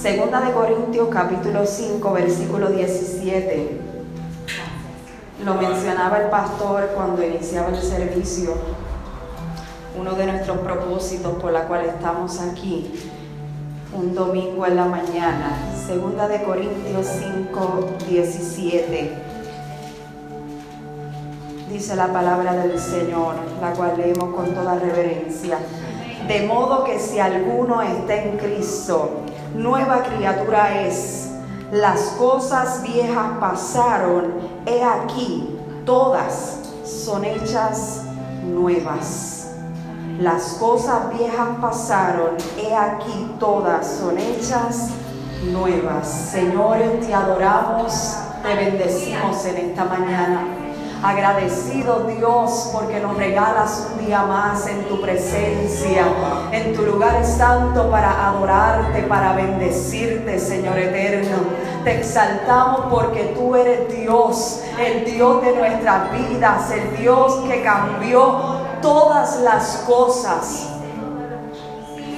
Segunda 0.00 0.40
de 0.40 0.52
Corintios 0.52 1.08
capítulo 1.10 1.66
5 1.66 2.12
versículo 2.12 2.68
17. 2.68 3.80
Lo 5.44 5.54
mencionaba 5.54 6.18
el 6.18 6.30
pastor 6.30 6.90
cuando 6.94 7.24
iniciaba 7.24 7.70
el 7.70 7.82
servicio. 7.82 8.54
Uno 9.98 10.12
de 10.12 10.26
nuestros 10.26 10.58
propósitos 10.58 11.32
por 11.42 11.50
la 11.50 11.66
cual 11.66 11.86
estamos 11.86 12.38
aquí 12.38 13.10
un 13.92 14.14
domingo 14.14 14.64
en 14.66 14.76
la 14.76 14.84
mañana. 14.84 15.58
Segunda 15.84 16.28
de 16.28 16.44
Corintios 16.44 17.04
5, 17.48 17.86
17. 18.08 19.12
Dice 21.72 21.96
la 21.96 22.12
palabra 22.12 22.52
del 22.52 22.78
Señor, 22.78 23.34
la 23.60 23.72
cual 23.72 23.94
leemos 23.96 24.32
con 24.32 24.54
toda 24.54 24.78
reverencia. 24.78 25.58
De 26.28 26.46
modo 26.46 26.84
que 26.84 27.00
si 27.00 27.18
alguno 27.18 27.82
está 27.82 28.14
en 28.14 28.36
Cristo, 28.36 29.24
nueva 29.54 30.02
criatura 30.02 30.82
es. 30.82 31.30
Las 31.72 32.00
cosas 32.18 32.82
viejas 32.82 33.32
pasaron, 33.40 34.32
he 34.64 34.82
aquí, 34.82 35.58
todas 35.84 36.58
son 36.84 37.24
hechas 37.24 38.02
nuevas. 38.44 39.50
Las 40.18 40.54
cosas 40.54 41.16
viejas 41.16 41.48
pasaron, 41.60 42.36
he 42.56 42.74
aquí 42.74 43.36
todas 43.38 43.86
son 43.86 44.18
hechas 44.18 44.88
nuevas. 45.52 46.08
Señor, 46.08 46.78
te 47.00 47.14
adoramos, 47.14 48.16
te 48.42 48.54
bendecimos 48.54 49.44
en 49.44 49.56
esta 49.70 49.84
mañana. 49.84 50.67
Agradecido 51.02 52.08
Dios 52.08 52.70
porque 52.72 52.98
nos 52.98 53.16
regalas 53.16 53.86
un 53.92 54.04
día 54.04 54.22
más 54.22 54.66
en 54.66 54.82
tu 54.88 55.00
presencia, 55.00 56.02
en 56.50 56.74
tu 56.74 56.82
lugar 56.82 57.24
santo 57.24 57.88
para 57.88 58.28
adorarte, 58.28 59.02
para 59.02 59.32
bendecirte, 59.34 60.40
Señor 60.40 60.76
eterno. 60.76 61.36
Te 61.84 61.98
exaltamos 62.00 62.86
porque 62.90 63.32
tú 63.36 63.54
eres 63.54 63.96
Dios, 63.96 64.64
el 64.76 65.04
Dios 65.04 65.40
de 65.42 65.54
nuestras 65.54 66.12
vidas, 66.12 66.70
el 66.72 66.96
Dios 66.96 67.44
que 67.48 67.62
cambió 67.62 68.58
todas 68.82 69.38
las 69.42 69.84
cosas. 69.86 70.66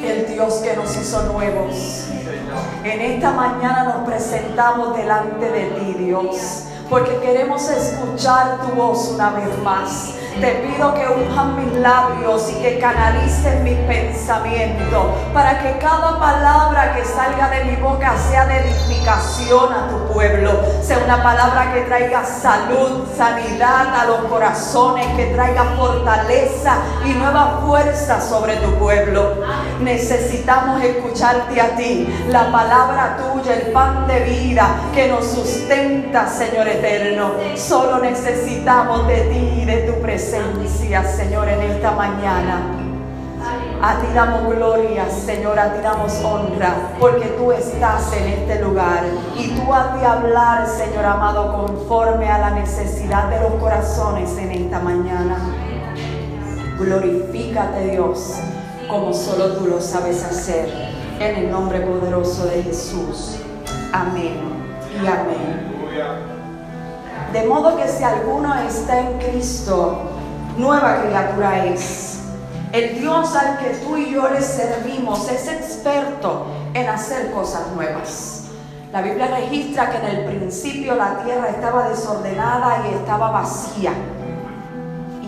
El 0.03 0.27
Dios 0.27 0.55
que 0.65 0.75
nos 0.75 0.97
hizo 0.97 1.23
nuevos. 1.25 2.07
En 2.83 3.01
esta 3.03 3.33
mañana 3.33 3.85
nos 3.85 4.09
presentamos 4.09 4.97
delante 4.97 5.51
de 5.51 5.67
ti, 5.67 5.95
Dios 5.99 6.70
porque 6.91 7.17
queremos 7.21 7.71
escuchar 7.71 8.61
tu 8.67 8.75
voz 8.75 9.13
una 9.15 9.31
vez 9.31 9.59
más. 9.63 10.15
Te 10.39 10.53
pido 10.55 10.95
que 10.95 11.07
unjan 11.07 11.57
mis 11.57 11.75
labios 11.81 12.51
y 12.51 12.63
que 12.63 12.79
canalicen 12.79 13.65
mi 13.65 13.75
pensamiento 13.75 15.15
para 15.35 15.59
que 15.59 15.79
cada 15.79 16.19
palabra 16.19 16.95
que 16.95 17.05
salga 17.05 17.49
de 17.51 17.65
mi 17.65 17.77
boca 17.77 18.15
sea 18.17 18.47
de 18.47 18.61
edificación 18.61 19.73
a 19.73 19.89
tu 19.89 20.13
pueblo. 20.13 20.53
Sea 20.83 20.99
una 21.05 21.23
palabra 21.23 21.73
que 21.73 21.83
traiga 21.83 22.25
salud, 22.25 23.07
sanidad 23.17 23.95
a 23.95 24.07
los 24.07 24.21
corazones, 24.31 25.07
que 25.17 25.27
traiga 25.27 25.65
fortaleza 25.77 26.77
y 27.05 27.11
nueva 27.11 27.63
fuerza 27.67 28.21
sobre 28.21 28.57
tu 28.57 28.75
pueblo. 28.77 29.37
Necesitamos 29.81 30.83
escucharte 30.83 31.61
a 31.61 31.77
ti, 31.77 32.09
la 32.29 32.51
palabra 32.51 33.17
tuya, 33.17 33.55
el 33.55 33.73
pan 33.73 34.07
de 34.07 34.21
vida 34.21 34.69
que 34.95 35.09
nos 35.09 35.27
sustenta, 35.27 36.27
Señor 36.27 36.69
eterno. 36.69 37.33
Solo 37.57 37.99
necesitamos 37.99 39.07
de 39.07 39.21
ti 39.23 39.61
y 39.63 39.65
de 39.65 39.77
tu 39.83 40.01
presencia, 40.01 40.20
Señor, 40.21 41.49
en 41.49 41.63
esta 41.63 41.93
mañana. 41.93 42.61
A 43.83 44.01
ti 44.01 44.07
damos 44.15 44.55
gloria, 44.55 45.09
Señor, 45.09 45.59
a 45.59 45.73
ti 45.73 45.81
damos 45.83 46.13
honra, 46.23 46.93
porque 46.99 47.27
tú 47.39 47.53
estás 47.53 48.13
en 48.13 48.29
este 48.29 48.63
lugar 48.63 49.05
y 49.37 49.49
tú 49.49 49.73
has 49.73 49.99
de 49.99 50.07
hablar, 50.07 50.67
Señor 50.67 51.07
amado, 51.07 51.67
conforme 51.67 52.29
a 52.29 52.39
la 52.39 52.51
necesidad 52.51 53.31
de 53.31 53.41
los 53.41 53.55
corazones 53.55 54.37
en 54.37 54.51
esta 54.51 54.81
mañana. 54.81 55.39
Glorifícate, 56.79 57.93
Dios, 57.93 58.35
como 58.89 59.15
solo 59.15 59.57
tú 59.57 59.67
lo 59.67 59.81
sabes 59.81 60.23
hacer, 60.23 60.69
en 61.19 61.37
el 61.37 61.51
nombre 61.51 61.81
poderoso 61.81 62.45
de 62.45 62.63
Jesús. 62.63 63.37
Amén 63.93 64.41
y 65.03 65.07
amén. 65.07 65.71
De 67.33 67.45
modo 67.45 67.77
que 67.77 67.87
si 67.89 68.03
alguno 68.03 68.55
está 68.61 68.99
en 68.99 69.19
Cristo, 69.19 70.10
nueva 70.61 71.03
criatura 71.03 71.65
es. 71.65 72.19
El 72.73 73.01
Dios 73.01 73.35
al 73.35 73.59
que 73.59 73.71
tú 73.83 73.97
y 73.97 74.13
yo 74.13 74.29
le 74.29 74.43
servimos 74.43 75.29
es 75.29 75.49
experto 75.49 76.47
en 76.75 76.89
hacer 76.89 77.33
cosas 77.33 77.63
nuevas. 77.75 78.45
La 78.93 79.03
Biblia 79.03 79.29
registra 79.29 79.91
que 79.91 79.97
en 79.97 80.05
el 80.05 80.25
principio 80.27 80.95
la 80.95 81.25
tierra 81.25 81.49
estaba 81.49 81.89
desordenada 81.89 82.85
y 82.87 82.95
estaba 82.95 83.31
vacía. 83.31 83.93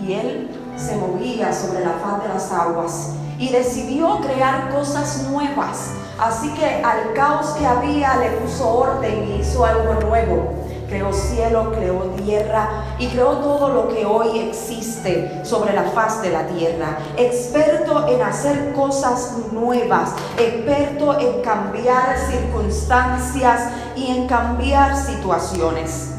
Y 0.01 0.13
Él 0.13 0.49
se 0.77 0.95
movía 0.95 1.51
sobre 1.51 1.83
la 1.83 1.93
faz 1.93 2.23
de 2.23 2.29
las 2.29 2.51
aguas 2.51 3.09
y 3.39 3.49
decidió 3.49 4.19
crear 4.19 4.69
cosas 4.69 5.23
nuevas. 5.29 5.89
Así 6.19 6.53
que 6.53 6.65
al 6.65 7.13
caos 7.13 7.47
que 7.57 7.65
había 7.65 8.15
le 8.17 8.29
puso 8.31 8.69
orden 8.69 9.27
y 9.27 9.41
hizo 9.41 9.65
algo 9.65 9.95
nuevo 9.95 10.53
creó 10.93 11.11
cielo, 11.11 11.71
creó 11.71 12.01
tierra 12.23 12.69
y 12.99 13.07
creó 13.07 13.37
todo 13.37 13.69
lo 13.69 13.87
que 13.87 14.05
hoy 14.05 14.37
existe 14.37 15.43
sobre 15.43 15.73
la 15.73 15.85
faz 15.85 16.21
de 16.21 16.29
la 16.29 16.45
tierra. 16.45 16.99
Experto 17.17 18.07
en 18.07 18.21
hacer 18.21 18.73
cosas 18.73 19.33
nuevas, 19.51 20.11
experto 20.37 21.19
en 21.19 21.41
cambiar 21.41 22.15
circunstancias 22.19 23.71
y 23.95 24.11
en 24.11 24.27
cambiar 24.27 24.95
situaciones. 24.95 26.11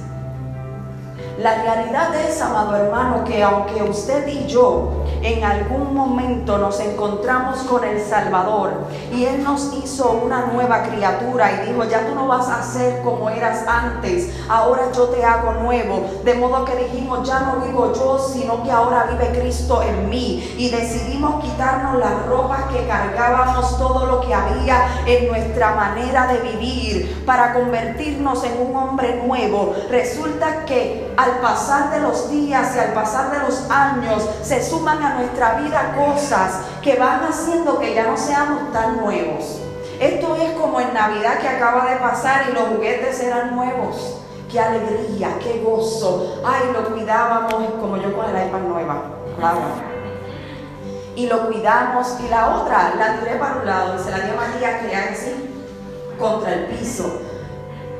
La 1.38 1.62
realidad 1.62 2.12
es, 2.16 2.40
amado 2.42 2.74
hermano, 2.74 3.22
que 3.24 3.44
aunque 3.44 3.80
usted 3.80 4.26
y 4.26 4.46
yo 4.46 5.03
en 5.22 5.44
algún 5.44 5.94
momento 5.94 6.58
nos 6.58 6.80
encontramos 6.80 7.58
con 7.60 7.84
el 7.84 8.00
Salvador 8.00 8.72
y 9.12 9.24
Él 9.24 9.42
nos 9.42 9.72
hizo 9.74 10.10
una 10.24 10.46
nueva 10.46 10.82
criatura 10.82 11.52
y 11.52 11.70
dijo, 11.70 11.84
ya 11.84 12.06
tú 12.06 12.14
no 12.14 12.26
vas 12.26 12.48
a 12.48 12.62
ser 12.62 13.02
como 13.02 13.30
eras 13.30 13.64
antes, 13.66 14.30
ahora 14.48 14.90
yo 14.94 15.04
te 15.08 15.24
hago 15.24 15.52
nuevo. 15.54 16.04
De 16.24 16.34
modo 16.34 16.64
que 16.64 16.76
dijimos, 16.76 17.26
ya 17.26 17.40
no 17.40 17.64
vivo 17.64 17.92
yo, 17.94 18.18
sino 18.18 18.62
que 18.62 18.70
ahora 18.70 19.06
vive 19.10 19.38
Cristo 19.38 19.82
en 19.82 20.08
mí. 20.08 20.54
Y 20.58 20.70
decidimos 20.70 21.42
quitarnos 21.42 21.98
las 21.98 22.26
ropas 22.26 22.64
que 22.72 22.86
cargábamos, 22.86 23.78
todo 23.78 24.06
lo 24.06 24.20
que 24.20 24.34
había 24.34 24.86
en 25.06 25.28
nuestra 25.28 25.74
manera 25.74 26.26
de 26.26 26.38
vivir 26.50 27.22
para 27.26 27.54
convertirnos 27.54 28.44
en 28.44 28.68
un 28.68 28.76
hombre 28.76 29.22
nuevo. 29.24 29.74
Resulta 29.90 30.64
que 30.64 31.12
al 31.16 31.38
pasar 31.40 31.90
de 31.90 32.00
los 32.00 32.30
días 32.30 32.74
y 32.74 32.78
al 32.78 32.92
pasar 32.92 33.30
de 33.30 33.38
los 33.38 33.70
años 33.70 34.28
se 34.42 34.62
suman 34.62 35.02
nuestra 35.10 35.54
vida 35.54 35.94
cosas 35.96 36.60
que 36.82 36.96
van 36.96 37.24
haciendo 37.24 37.78
que 37.78 37.94
ya 37.94 38.04
no 38.04 38.16
seamos 38.16 38.72
tan 38.72 38.96
nuevos. 38.96 39.60
Esto 40.00 40.36
es 40.36 40.52
como 40.52 40.80
en 40.80 40.92
Navidad 40.92 41.38
que 41.38 41.48
acaba 41.48 41.90
de 41.90 41.96
pasar 41.96 42.46
y 42.48 42.52
los 42.52 42.68
juguetes 42.68 43.20
eran 43.20 43.54
nuevos. 43.54 44.20
Qué 44.50 44.58
alegría, 44.58 45.38
qué 45.42 45.62
gozo. 45.64 46.42
Ay, 46.44 46.70
lo 46.72 46.84
cuidábamos 46.92 47.54
como 47.80 47.96
yo 47.96 48.16
con 48.16 48.34
el 48.34 48.48
iPad 48.48 48.60
nueva. 48.60 49.02
Claro. 49.38 49.60
Y 51.16 51.26
lo 51.26 51.46
cuidamos. 51.46 52.16
Y 52.24 52.28
la 52.28 52.56
otra 52.56 52.94
la 52.96 53.20
tiré 53.20 53.36
para 53.36 53.56
un 53.56 53.66
lado 53.66 53.96
y 53.96 54.02
se 54.02 54.10
la 54.10 54.20
dio 54.20 54.32
a 54.34 54.36
María 54.36 54.80
que 54.80 54.96
así 54.96 55.50
contra 56.18 56.54
el 56.54 56.66
piso 56.66 57.20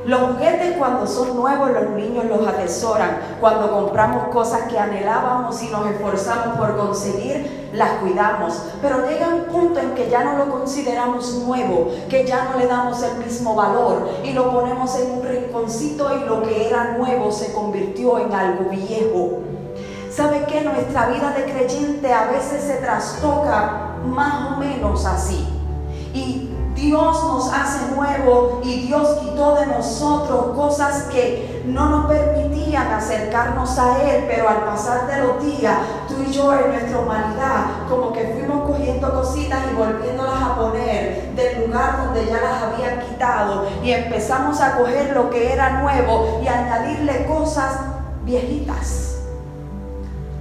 los 0.07 0.21
juguetes 0.21 0.77
cuando 0.77 1.07
son 1.07 1.35
nuevos 1.35 1.71
los 1.71 1.91
niños 1.91 2.27
los 2.27 2.47
atesoran. 2.47 3.19
Cuando 3.41 3.71
compramos 3.71 4.29
cosas 4.29 4.63
que 4.69 4.79
anhelábamos 4.79 5.63
y 5.63 5.69
nos 5.69 5.87
esforzamos 5.87 6.59
por 6.59 6.77
conseguir, 6.77 7.71
las 7.73 7.99
cuidamos. 8.01 8.61
Pero 8.83 9.09
llega 9.09 9.29
un 9.29 9.45
punto 9.45 9.81
en 9.81 9.95
que 9.95 10.11
ya 10.11 10.23
no 10.25 10.37
lo 10.37 10.51
consideramos 10.51 11.35
nuevo, 11.47 11.91
que 12.11 12.27
ya 12.27 12.51
no 12.51 12.59
le 12.59 12.67
damos 12.67 13.03
el 13.03 13.17
mismo 13.25 13.55
valor 13.55 14.11
y 14.23 14.33
lo 14.33 14.53
ponemos 14.53 14.95
en 14.97 15.11
un 15.19 15.23
rinconcito 15.25 16.15
y 16.17 16.25
lo 16.25 16.43
que 16.43 16.69
era 16.69 16.97
nuevo 16.99 17.33
se 17.33 17.53
convirtió 17.53 18.19
en 18.19 18.33
algo 18.33 18.71
viejo. 18.71 19.41
¿Sabe 20.11 20.45
qué? 20.47 20.61
Nuestra 20.61 21.09
vida 21.09 21.33
de 21.33 21.45
creyente 21.45 22.13
a 22.13 22.27
veces 22.27 22.63
se 22.63 22.77
trastoca 22.77 23.97
más 24.07 24.53
o 24.53 24.61
menos 24.61 25.05
así. 25.07 25.45
Y 26.13 26.54
Dios 26.85 27.25
nos 27.25 27.51
hace 27.51 27.95
nuevo 27.97 28.61
y 28.63 28.87
Dios 28.87 29.19
quitó 29.21 29.55
de 29.55 29.67
nosotros 29.67 30.55
cosas 30.55 31.05
que 31.05 31.63
no 31.65 31.89
nos 31.89 32.07
permitían 32.07 32.93
acercarnos 32.93 33.79
a 33.79 34.03
Él, 34.03 34.25
pero 34.29 34.51
al 34.51 34.65
pasar 34.65 35.07
de 35.07 35.23
los 35.23 35.43
días, 35.43 35.79
tú 36.07 36.17
y 36.27 36.31
yo 36.31 36.53
en 36.53 36.73
nuestra 36.73 36.99
humanidad, 36.99 37.89
como 37.89 38.13
que 38.13 38.37
fuimos 38.39 38.71
cogiendo 38.71 39.15
cositas 39.15 39.61
y 39.73 39.75
volviéndolas 39.75 40.43
a 40.43 40.57
poner 40.57 41.33
del 41.35 41.67
lugar 41.67 42.05
donde 42.05 42.27
ya 42.27 42.41
las 42.43 42.63
habían 42.63 43.01
quitado 43.01 43.67
y 43.83 43.91
empezamos 43.91 44.61
a 44.61 44.77
coger 44.77 45.15
lo 45.15 45.31
que 45.31 45.55
era 45.55 45.81
nuevo 45.81 46.41
y 46.45 46.49
añadirle 46.49 47.27
cosas 47.27 47.81
viejitas. 48.25 49.14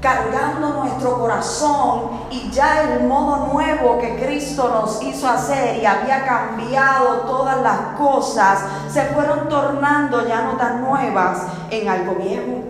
Cargando 0.04 0.84
nuestro 0.84 1.18
corazón 1.18 2.28
y 2.30 2.52
ya 2.52 2.82
el 2.82 3.08
modo 3.08 3.54
nuevo 3.54 3.98
que 4.00 4.18
Cristo 4.18 4.70
nos 4.70 5.02
hizo 5.02 5.30
hacer 5.30 5.82
y 5.82 5.86
había 5.86 6.26
cambiado 6.26 7.22
todas 7.22 7.62
las 7.62 7.98
cosas, 7.98 8.66
se 8.90 9.06
fueron 9.06 9.48
tornando 9.48 10.28
ya 10.28 10.42
no 10.42 10.58
tan 10.58 10.82
nuevas 10.82 11.44
en 11.72 11.88
algo 11.88 12.16
viejo. 12.16 12.64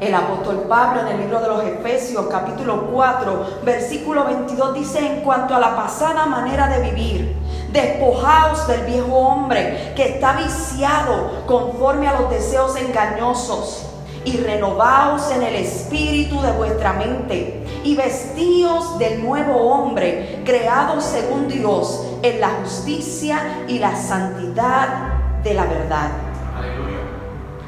El 0.00 0.12
apóstol 0.12 0.64
Pablo 0.68 1.02
en 1.02 1.06
el 1.08 1.20
libro 1.20 1.40
de 1.40 1.46
los 1.46 1.62
Efesios 1.62 2.26
capítulo 2.28 2.88
4 2.92 3.60
versículo 3.64 4.24
22 4.24 4.74
dice 4.74 4.98
en 5.06 5.20
cuanto 5.20 5.54
a 5.54 5.60
la 5.60 5.76
pasada 5.76 6.26
manera 6.26 6.66
de 6.66 6.90
vivir, 6.90 7.36
despojaos 7.70 8.66
del 8.66 8.80
viejo 8.80 9.14
hombre 9.14 9.92
que 9.94 10.16
está 10.16 10.32
viciado 10.32 11.44
conforme 11.46 12.08
a 12.08 12.18
los 12.18 12.30
deseos 12.30 12.74
engañosos 12.74 13.89
y 14.24 14.36
renovaos 14.36 15.30
en 15.30 15.42
el 15.42 15.54
espíritu 15.56 16.40
de 16.42 16.52
vuestra 16.52 16.92
mente 16.92 17.64
y 17.84 17.96
vestíos 17.96 18.98
del 18.98 19.22
nuevo 19.24 19.54
hombre, 19.54 20.42
creado 20.44 21.00
según 21.00 21.48
Dios 21.48 22.06
en 22.22 22.40
la 22.40 22.50
justicia 22.62 23.64
y 23.66 23.78
la 23.78 23.96
santidad 23.96 25.42
de 25.42 25.54
la 25.54 25.64
verdad. 25.64 26.10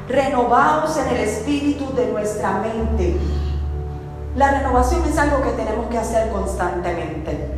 Renovaos 0.07 0.97
en 0.97 1.07
el 1.15 1.21
espíritu 1.21 1.93
de 1.95 2.07
nuestra 2.07 2.59
mente. 2.59 3.17
La 4.35 4.59
renovación 4.59 5.01
es 5.07 5.17
algo 5.17 5.41
que 5.41 5.51
tenemos 5.51 5.87
que 5.87 5.97
hacer 5.97 6.29
constantemente, 6.31 7.51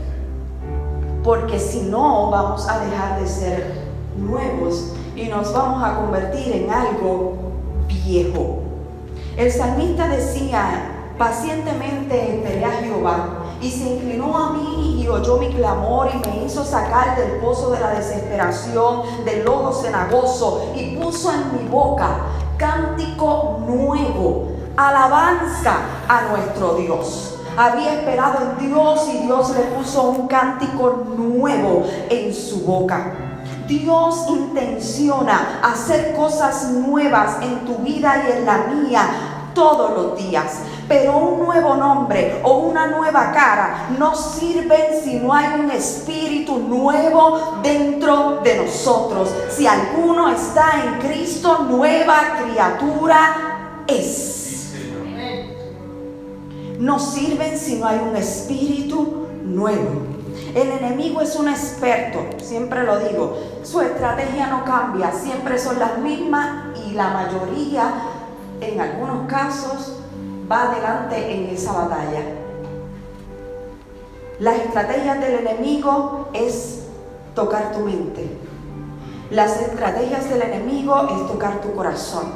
porque 1.24 1.59
si 1.59 1.81
no 1.81 2.30
vamos 2.31 2.68
a 2.69 2.80
dejar 2.80 3.19
de 3.19 3.27
ser 3.27 3.86
nuevos 4.18 4.94
y 5.15 5.25
nos 5.25 5.53
vamos 5.53 5.83
a 5.83 5.95
convertir 5.95 6.53
en 6.53 6.69
algo 6.69 7.38
viejo. 7.88 8.64
El 9.38 9.52
salmista 9.52 10.08
decía, 10.08 11.12
pacientemente 11.18 12.36
esperé 12.36 12.64
a 12.64 12.72
Jehová 12.72 13.28
y 13.60 13.70
se 13.70 13.96
inclinó 13.96 14.38
a 14.38 14.54
mí 14.54 15.02
y 15.02 15.08
oyó 15.10 15.36
mi 15.36 15.50
clamor 15.50 16.08
y 16.14 16.26
me 16.26 16.46
hizo 16.46 16.64
sacar 16.64 17.18
del 17.18 17.42
pozo 17.42 17.72
de 17.72 17.82
la 17.82 17.90
desesperación, 17.90 19.02
del 19.26 19.44
lodo 19.44 19.74
cenagoso 19.74 20.72
y 20.74 20.96
puso 20.96 21.34
en 21.34 21.52
mi 21.52 21.68
boca 21.68 22.16
cántico 22.58 23.60
nuevo, 23.68 24.54
alabanza 24.78 25.80
a 26.08 26.30
nuestro 26.30 26.76
Dios. 26.76 27.40
Había 27.58 27.96
esperado 27.96 28.38
en 28.42 28.70
Dios 28.70 29.06
y 29.14 29.26
Dios 29.26 29.54
le 29.54 29.64
puso 29.64 30.04
un 30.12 30.28
cántico 30.28 31.08
nuevo 31.18 31.84
en 32.10 32.34
su 32.34 32.62
boca. 32.62 33.25
Dios 33.67 34.25
intenciona 34.29 35.59
hacer 35.63 36.15
cosas 36.15 36.69
nuevas 36.71 37.41
en 37.41 37.65
tu 37.65 37.75
vida 37.77 38.23
y 38.27 38.31
en 38.38 38.45
la 38.45 38.57
mía 38.67 39.09
todos 39.53 39.91
los 39.95 40.17
días. 40.17 40.59
Pero 40.88 41.17
un 41.17 41.45
nuevo 41.45 41.75
nombre 41.75 42.41
o 42.44 42.59
una 42.59 42.88
nueva 42.88 43.31
cara 43.31 43.88
no 43.97 44.15
sirven 44.15 45.01
si 45.03 45.15
no 45.15 45.33
hay 45.33 45.59
un 45.59 45.71
espíritu 45.71 46.59
nuevo 46.59 47.59
dentro 47.63 48.41
de 48.44 48.57
nosotros. 48.57 49.33
Si 49.50 49.65
alguno 49.65 50.29
está 50.29 50.83
en 50.83 51.00
Cristo, 51.00 51.65
nueva 51.67 52.38
criatura 52.44 53.83
es. 53.88 54.73
No 56.77 57.00
sirven 57.00 57.57
si 57.57 57.77
no 57.77 57.88
hay 57.88 58.00
un 58.00 58.15
espíritu 58.15 59.27
nuevo. 59.44 60.14
El 60.56 60.72
enemigo 60.72 61.19
es 61.19 61.36
un 61.36 61.50
experto, 61.50 62.28
siempre 62.42 62.84
lo 62.84 62.98
digo. 63.00 63.38
Su 63.63 63.81
estrategia 63.81 64.48
no 64.48 64.63
cambia, 64.63 65.12
siempre 65.12 65.60
son 65.60 65.78
las 65.80 65.98
mismas 65.98 66.78
y 66.88 66.92
la 66.92 67.10
mayoría, 67.10 67.94
en 68.62 68.80
algunos 68.80 69.28
casos, 69.28 69.98
va 70.50 70.72
adelante 70.72 71.30
en 71.30 71.54
esa 71.54 71.74
batalla. 71.74 72.22
Las 74.40 74.56
estrategias 74.60 75.19
del 75.19 75.46
enemigo 75.46 76.30
es 76.31 76.84
tocar 77.36 77.74
tu 77.74 77.80
mente. 77.80 78.25
Las 79.31 79.60
estrategias 79.60 80.30
del 80.30 80.42
enemigo 80.42 81.06
es 81.12 81.28
tocar 81.28 81.60
tu 81.60 81.74
corazón. 81.74 82.31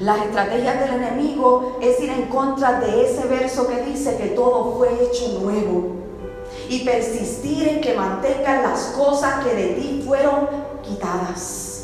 Las 0.00 0.18
estrategias 0.22 0.80
del 0.80 0.94
enemigo 0.94 1.78
es 1.80 2.00
ir 2.00 2.10
en 2.10 2.22
contra 2.24 2.80
de 2.80 3.08
ese 3.08 3.28
verso 3.28 3.68
que 3.68 3.80
dice 3.82 4.16
que 4.16 4.30
todo 4.30 4.72
fue 4.76 4.88
hecho 5.04 5.38
nuevo 5.40 6.03
y 6.68 6.84
persistir 6.84 7.68
en 7.68 7.80
que 7.80 7.94
mantengan 7.94 8.62
las 8.62 8.80
cosas 8.96 9.44
que 9.44 9.54
de 9.54 9.66
ti 9.74 10.02
fueron 10.06 10.48
quitadas. 10.82 11.74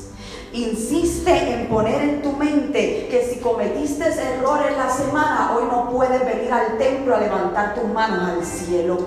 Insiste 0.53 1.31
en 1.31 1.69
poner 1.69 2.03
en 2.03 2.23
tu 2.23 2.33
mente 2.33 3.07
que 3.09 3.31
si 3.33 3.41
cometiste 3.41 4.05
errores 4.05 4.77
la 4.77 4.91
semana, 4.91 5.53
hoy 5.55 5.65
no 5.71 5.89
puedes 5.91 6.25
venir 6.25 6.53
al 6.53 6.77
templo 6.77 7.15
a 7.15 7.21
levantar 7.21 7.75
tus 7.75 7.85
manos 7.85 8.29
al 8.29 8.45
cielo. 8.45 8.99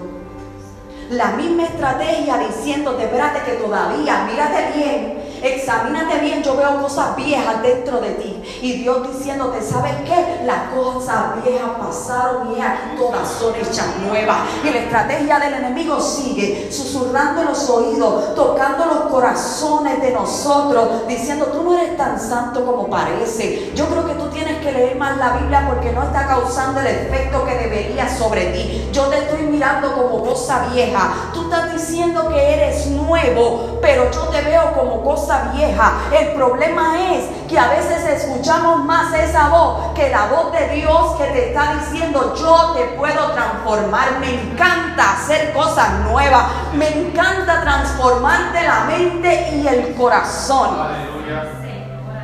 La 1.09 1.31
misma 1.31 1.65
estrategia 1.65 2.37
diciéndote, 2.37 3.03
espérate 3.03 3.41
que 3.43 3.57
todavía, 3.57 4.23
mírate 4.23 4.79
bien, 4.79 5.22
examínate 5.43 6.19
bien, 6.19 6.41
yo 6.41 6.55
veo 6.55 6.81
cosas 6.81 7.15
viejas 7.15 7.61
dentro 7.61 7.99
de 7.99 8.11
ti. 8.11 8.59
Y 8.61 8.73
Dios 8.81 9.07
diciéndote, 9.11 9.61
¿sabes 9.61 9.93
qué? 10.05 10.43
Las 10.45 10.69
cosas 10.69 11.43
viejas 11.43 11.71
pasaron 11.79 12.53
y 12.53 12.97
todas 12.97 13.29
son 13.29 13.53
hechas 13.55 13.97
nuevas. 14.07 14.37
Y 14.63 14.69
la 14.69 14.79
estrategia 14.79 15.39
del 15.39 15.53
enemigo 15.55 15.99
sigue 15.99 16.69
susurrando 16.71 17.43
los 17.43 17.69
oídos, 17.69 18.35
tocando 18.35 18.85
los 18.85 18.97
corazones 19.11 20.01
de 20.01 20.11
nosotros, 20.11 21.07
diciendo, 21.07 21.45
tú 21.47 21.63
no 21.63 21.77
eres 21.77 21.97
tan 21.97 22.19
santo 22.19 22.65
como 22.65 22.89
parece. 22.89 23.71
Yo 23.75 23.87
creo 23.87 24.05
que 24.07 24.13
tú 24.13 24.29
que 24.63 24.71
leer 24.71 24.95
más 24.98 25.18
la 25.18 25.33
Biblia 25.33 25.65
porque 25.68 25.92
no 25.92 26.04
está 26.04 26.25
causando 26.25 26.80
el 26.80 26.88
efecto 26.88 27.45
que 27.45 27.56
debería 27.56 28.07
sobre 28.10 28.45
ti. 28.45 28.89
Yo 28.94 29.07
te 29.07 29.19
estoy 29.19 29.42
mirando 29.44 29.94
como 29.94 30.24
cosa 30.24 30.68
vieja. 30.71 31.13
Tú 31.33 31.44
estás 31.44 31.74
diciendo 31.74 32.30
que 32.30 32.54
eres 32.54 32.88
nuevo, 32.88 33.80
pero 33.81 34.10
yo 34.12 34.21
te 34.27 34.42
veo 34.42 34.74
como 34.74 35.04
cosa 35.04 35.51
vieja. 35.54 35.94
El 36.18 36.33
problema 36.33 37.13
es 37.13 37.25
que 37.50 37.60
a 37.60 37.68
veces 37.69 38.06
escuchamos 38.06 38.86
más 38.86 39.13
esa 39.13 39.50
voz 39.50 39.94
que 39.94 40.10
la 40.10 40.27
voz 40.27 40.54
de 40.54 40.69
Dios 40.75 41.15
que 41.18 41.25
te 41.25 41.50
está 41.50 41.75
diciendo 41.75 42.33
yo 42.36 42.74
te 42.74 42.86
puedo 42.95 43.31
transformar. 43.31 44.19
Me 44.19 44.33
encanta 44.33 45.13
hacer 45.13 45.51
cosas 45.54 45.89
nuevas. 46.10 46.45
Me 46.74 46.88
encanta 46.88 47.62
transformarte 47.62 48.63
la 48.63 48.86
mente 48.86 49.50
y 49.56 49.68
el 49.68 49.94
corazón. 49.95 50.69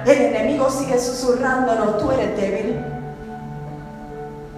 El 0.10 0.22
enemigo 0.24 0.72
sigue 0.72 1.00
susurrándonos, 1.00 2.00
tú 2.00 2.10
eres 2.10 2.36
débil. 2.36 2.84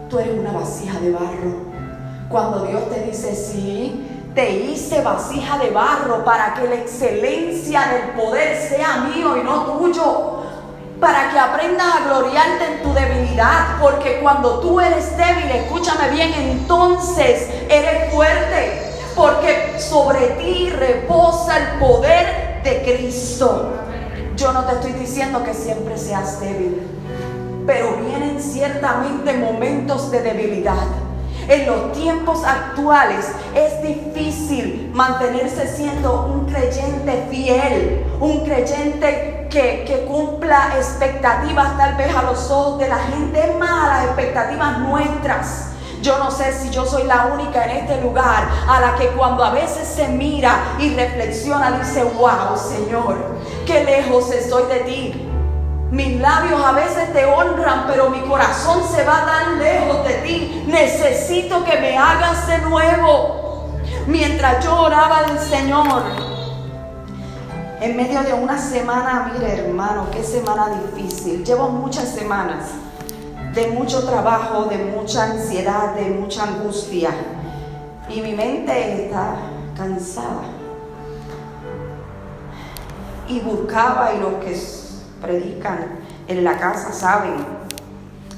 Tú 0.09 0.17
eres 0.17 0.39
una 0.39 0.53
vasija 0.53 0.97
de 1.01 1.11
barro. 1.11 1.71
Cuando 2.29 2.63
Dios 2.63 2.89
te 2.89 3.01
dice 3.01 3.35
sí, 3.35 4.29
te 4.33 4.49
hice 4.49 5.01
vasija 5.01 5.57
de 5.57 5.71
barro 5.71 6.23
para 6.23 6.53
que 6.53 6.69
la 6.69 6.75
excelencia 6.75 7.81
del 7.87 8.11
poder 8.11 8.55
sea 8.55 9.09
mío 9.13 9.35
y 9.35 9.43
no 9.43 9.65
tuyo. 9.65 10.37
Para 11.01 11.31
que 11.31 11.37
aprendas 11.39 11.95
a 11.95 12.05
gloriarte 12.05 12.65
en 12.67 12.83
tu 12.83 12.93
debilidad. 12.93 13.77
Porque 13.81 14.21
cuando 14.21 14.61
tú 14.61 14.79
eres 14.79 15.17
débil, 15.17 15.51
escúchame 15.51 16.11
bien, 16.11 16.31
entonces 16.33 17.49
eres 17.67 18.13
fuerte. 18.13 18.93
Porque 19.17 19.75
sobre 19.79 20.27
ti 20.39 20.69
reposa 20.69 21.57
el 21.57 21.79
poder 21.79 22.61
de 22.63 22.83
Cristo. 22.83 23.81
Yo 24.41 24.51
no 24.51 24.65
te 24.65 24.73
estoy 24.73 24.93
diciendo 24.93 25.43
que 25.43 25.53
siempre 25.53 25.95
seas 25.99 26.41
débil. 26.41 26.81
Pero 27.67 27.95
vienen 27.97 28.41
ciertamente 28.41 29.33
momentos 29.33 30.09
de 30.09 30.23
debilidad 30.23 30.87
en 31.47 31.65
los 31.65 31.91
tiempos 31.91 32.43
actuales 32.43 33.27
es 33.55 33.81
difícil 33.81 34.89
mantenerse 34.93 35.67
siendo 35.67 36.25
un 36.25 36.45
creyente 36.45 37.27
fiel, 37.29 38.05
un 38.19 38.45
creyente 38.45 39.47
que, 39.49 39.83
que, 39.85 40.05
cumpla 40.05 40.75
expectativas 40.77 41.77
tal 41.77 41.95
vez 41.95 42.15
a 42.15 42.23
los 42.23 42.49
ojos 42.49 42.79
de 42.79 42.87
la 42.87 42.97
gente, 42.97 43.55
más 43.59 43.71
a 43.71 43.87
las 43.87 44.05
expectativas 44.05 44.79
nuestras. 44.79 45.71
Yo 46.01 46.17
no 46.17 46.31
sé 46.31 46.51
si 46.51 46.71
yo 46.71 46.83
soy 46.83 47.03
la 47.03 47.27
única 47.31 47.63
en 47.65 47.77
este 47.77 48.01
lugar 48.01 48.49
a 48.67 48.79
la 48.79 48.95
que 48.95 49.09
cuando 49.09 49.43
a 49.43 49.51
veces 49.51 49.87
se 49.87 50.07
mira 50.07 50.75
y 50.79 50.95
reflexiona 50.95 51.77
dice, 51.77 52.03
wow 52.03 52.57
Señor, 52.57 53.17
qué 53.67 53.83
lejos 53.83 54.31
estoy 54.31 54.63
de 54.63 54.79
ti. 54.79 55.27
Mis 55.91 56.19
labios 56.19 56.59
a 56.63 56.71
veces 56.71 57.13
te 57.13 57.25
honran, 57.25 57.85
pero 57.85 58.09
mi 58.09 58.21
corazón 58.21 58.81
se 58.87 59.03
va 59.03 59.25
tan 59.25 59.59
lejos 59.59 60.07
de 60.07 60.13
ti. 60.15 60.63
Necesito 60.65 61.63
que 61.63 61.79
me 61.79 61.97
hagas 61.97 62.47
de 62.47 62.57
nuevo. 62.59 63.67
Mientras 64.07 64.63
yo 64.63 64.81
oraba 64.81 65.23
del 65.23 65.37
Señor, 65.37 66.01
en 67.79 67.95
medio 67.95 68.23
de 68.23 68.33
una 68.33 68.57
semana, 68.57 69.31
mire 69.33 69.59
hermano, 69.59 70.07
qué 70.11 70.23
semana 70.23 70.69
difícil. 70.69 71.43
Llevo 71.43 71.69
muchas 71.69 72.09
semanas 72.09 72.69
de 73.53 73.67
mucho 73.67 74.05
trabajo, 74.05 74.65
de 74.65 74.77
mucha 74.77 75.31
ansiedad, 75.31 75.93
de 75.95 76.09
mucha 76.09 76.43
angustia. 76.43 77.09
Y 78.09 78.21
mi 78.21 78.33
mente 78.33 79.05
está 79.05 79.35
cansada. 79.75 80.43
Y 83.27 83.39
buscaba 83.39 84.13
y 84.13 84.19
lo 84.19 84.39
que 84.39 84.57
predican 85.21 85.99
en 86.27 86.43
la 86.43 86.57
casa 86.57 86.91
saben, 86.91 87.35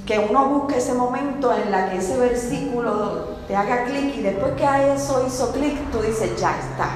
que 0.05 0.27
uno 0.29 0.47
busque 0.47 0.77
ese 0.77 0.93
momento 0.93 1.53
en 1.55 1.71
la 1.71 1.89
que 1.89 1.97
ese 1.97 2.17
versículo 2.17 3.33
te 3.47 3.55
haga 3.55 3.85
clic 3.85 4.17
y 4.17 4.21
después 4.21 4.53
que 4.53 4.65
a 4.65 4.93
eso 4.93 5.23
hizo 5.25 5.51
clic, 5.53 5.77
tú 5.91 5.99
dices, 5.99 6.39
ya 6.39 6.57
está. 6.59 6.89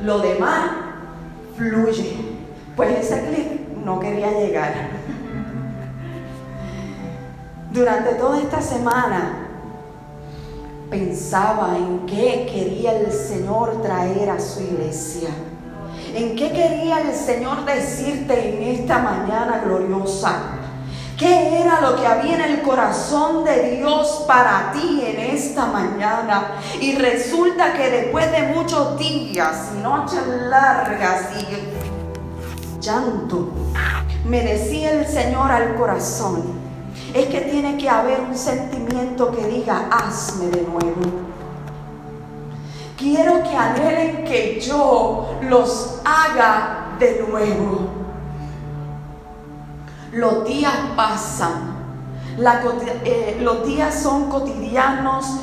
Lo 0.00 0.18
demás 0.18 0.70
fluye. 1.56 2.16
Pues 2.74 2.98
ese 2.98 3.26
clic 3.26 3.76
no 3.84 4.00
quería 4.00 4.32
llegar. 4.32 4.72
Durante 7.72 8.16
toda 8.16 8.38
esta 8.38 8.60
semana 8.60 9.48
pensaba 10.90 11.74
en 11.78 12.04
qué 12.04 12.46
quería 12.52 12.92
el 12.98 13.10
Señor 13.10 13.80
traer 13.80 14.28
a 14.28 14.38
su 14.38 14.60
iglesia. 14.60 15.30
¿En 16.14 16.36
qué 16.36 16.52
quería 16.52 17.00
el 17.00 17.14
Señor 17.14 17.64
decirte 17.64 18.56
en 18.56 18.74
esta 18.74 18.98
mañana 18.98 19.62
gloriosa? 19.64 20.34
¿Qué 21.18 21.62
era 21.62 21.80
lo 21.80 21.96
que 21.96 22.06
había 22.06 22.34
en 22.34 22.40
el 22.42 22.60
corazón 22.60 23.42
de 23.42 23.78
Dios 23.78 24.24
para 24.26 24.72
ti 24.72 25.02
en 25.06 25.34
esta 25.34 25.64
mañana? 25.64 26.58
Y 26.78 26.96
resulta 26.96 27.72
que 27.72 27.88
después 27.90 28.30
de 28.32 28.48
muchos 28.54 28.98
días 28.98 29.70
y 29.74 29.82
noches 29.82 30.20
largas 30.26 31.30
y 31.40 32.82
llanto, 32.82 33.48
me 34.26 34.42
decía 34.42 34.92
el 34.92 35.06
Señor 35.06 35.50
al 35.50 35.74
corazón, 35.76 36.61
es 37.14 37.26
que 37.26 37.40
tiene 37.42 37.76
que 37.76 37.88
haber 37.88 38.20
un 38.20 38.36
sentimiento 38.36 39.30
que 39.30 39.46
diga, 39.46 39.88
hazme 39.90 40.46
de 40.46 40.62
nuevo. 40.62 41.00
Quiero 42.96 43.42
que 43.42 43.56
anhelen 43.56 44.24
que 44.24 44.60
yo 44.60 45.38
los 45.42 46.00
haga 46.04 46.96
de 46.98 47.24
nuevo. 47.28 47.88
Los 50.12 50.44
días 50.44 50.72
pasan, 50.94 51.74
eh, 53.04 53.38
los 53.40 53.66
días 53.66 54.02
son 54.02 54.28
cotidianos, 54.30 55.40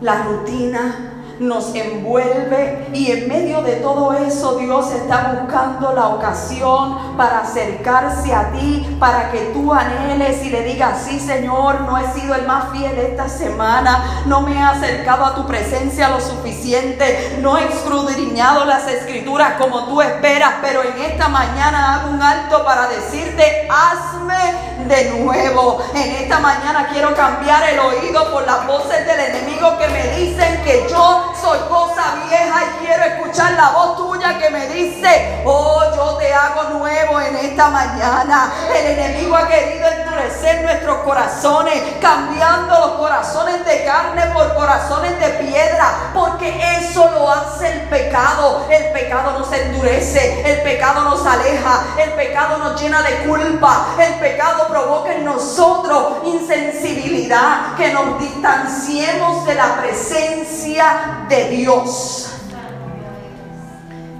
la 0.00 0.22
rutina, 0.24 1.21
nos 1.38 1.74
envuelve 1.74 2.88
y 2.92 3.10
en 3.10 3.28
medio 3.28 3.62
de 3.62 3.76
todo 3.76 4.12
eso 4.12 4.56
Dios 4.56 4.92
está 4.92 5.38
buscando 5.40 5.92
la 5.92 6.08
ocasión 6.08 7.16
para 7.16 7.40
acercarse 7.40 8.34
a 8.34 8.52
ti, 8.52 8.96
para 8.98 9.30
que 9.30 9.50
tú 9.52 9.72
anheles 9.72 10.44
y 10.44 10.50
le 10.50 10.62
digas, 10.62 11.02
sí 11.06 11.18
Señor, 11.18 11.82
no 11.82 11.98
he 11.98 12.12
sido 12.12 12.34
el 12.34 12.46
más 12.46 12.70
fiel 12.72 12.98
esta 12.98 13.28
semana, 13.28 14.22
no 14.26 14.42
me 14.42 14.54
he 14.54 14.62
acercado 14.62 15.24
a 15.24 15.34
tu 15.34 15.46
presencia 15.46 16.08
lo 16.08 16.20
suficiente, 16.20 17.38
no 17.40 17.58
he 17.58 17.64
escudriñado 17.64 18.64
las 18.64 18.86
escrituras 18.88 19.54
como 19.58 19.86
tú 19.86 20.00
esperas, 20.00 20.54
pero 20.62 20.82
en 20.82 20.98
esta 21.02 21.28
mañana 21.28 21.94
hago 21.94 22.10
un 22.10 22.22
alto 22.22 22.64
para 22.64 22.88
decirte, 22.88 23.68
hazme 23.70 24.71
de 24.88 25.10
nuevo. 25.10 25.82
En 25.94 26.12
esta 26.16 26.38
mañana 26.38 26.88
quiero 26.90 27.14
cambiar 27.14 27.62
el 27.70 27.78
oído 27.78 28.32
por 28.32 28.46
las 28.46 28.66
voces 28.66 29.06
del 29.06 29.20
enemigo 29.20 29.76
que 29.78 29.88
me 29.88 30.16
dicen 30.16 30.62
que 30.64 30.86
yo 30.90 31.32
soy 31.40 31.58
cosa 31.68 32.14
vieja 32.28 32.60
y 32.64 32.86
quiero 32.86 33.04
escuchar 33.04 33.52
la 33.52 33.70
voz 33.70 33.96
tuya 33.96 34.38
que 34.38 34.50
me 34.50 34.66
dice, 34.68 35.42
oh, 35.44 35.82
yo 35.94 36.16
te 36.16 36.32
hago 36.32 36.78
nuevo 36.78 37.20
en 37.20 37.36
esta 37.36 37.68
mañana. 37.68 38.52
El 38.74 38.98
enemigo 38.98 39.36
ha 39.36 39.48
querido 39.48 39.88
endurecer 39.88 40.62
nuestros 40.62 40.98
corazones, 40.98 41.82
cambiando 42.00 42.78
los 42.78 42.90
corazones 42.92 43.64
de 43.64 43.84
carne 43.84 44.26
por 44.32 44.54
corazones 44.54 45.18
de 45.18 45.28
piedra, 45.44 46.10
porque 46.14 46.78
eso 46.78 47.10
lo 47.10 47.30
hace 47.30 47.72
el 47.72 47.80
pecado. 47.88 48.66
El 48.70 48.92
pecado 48.92 49.38
nos 49.38 49.52
endurece, 49.52 50.42
el 50.50 50.62
pecado 50.62 51.02
nos 51.04 51.24
aleja, 51.26 51.84
el 51.98 52.12
pecado 52.12 52.58
nos 52.58 52.80
llena 52.80 53.02
de 53.02 53.16
culpa, 53.28 53.86
el 53.98 54.14
pecado 54.14 54.68
provoca 54.72 55.14
en 55.14 55.24
nosotros 55.26 56.14
insensibilidad, 56.24 57.76
que 57.76 57.92
nos 57.92 58.18
distanciemos 58.18 59.44
de 59.44 59.54
la 59.54 59.76
presencia 59.80 61.26
de 61.28 61.48
Dios. 61.50 62.28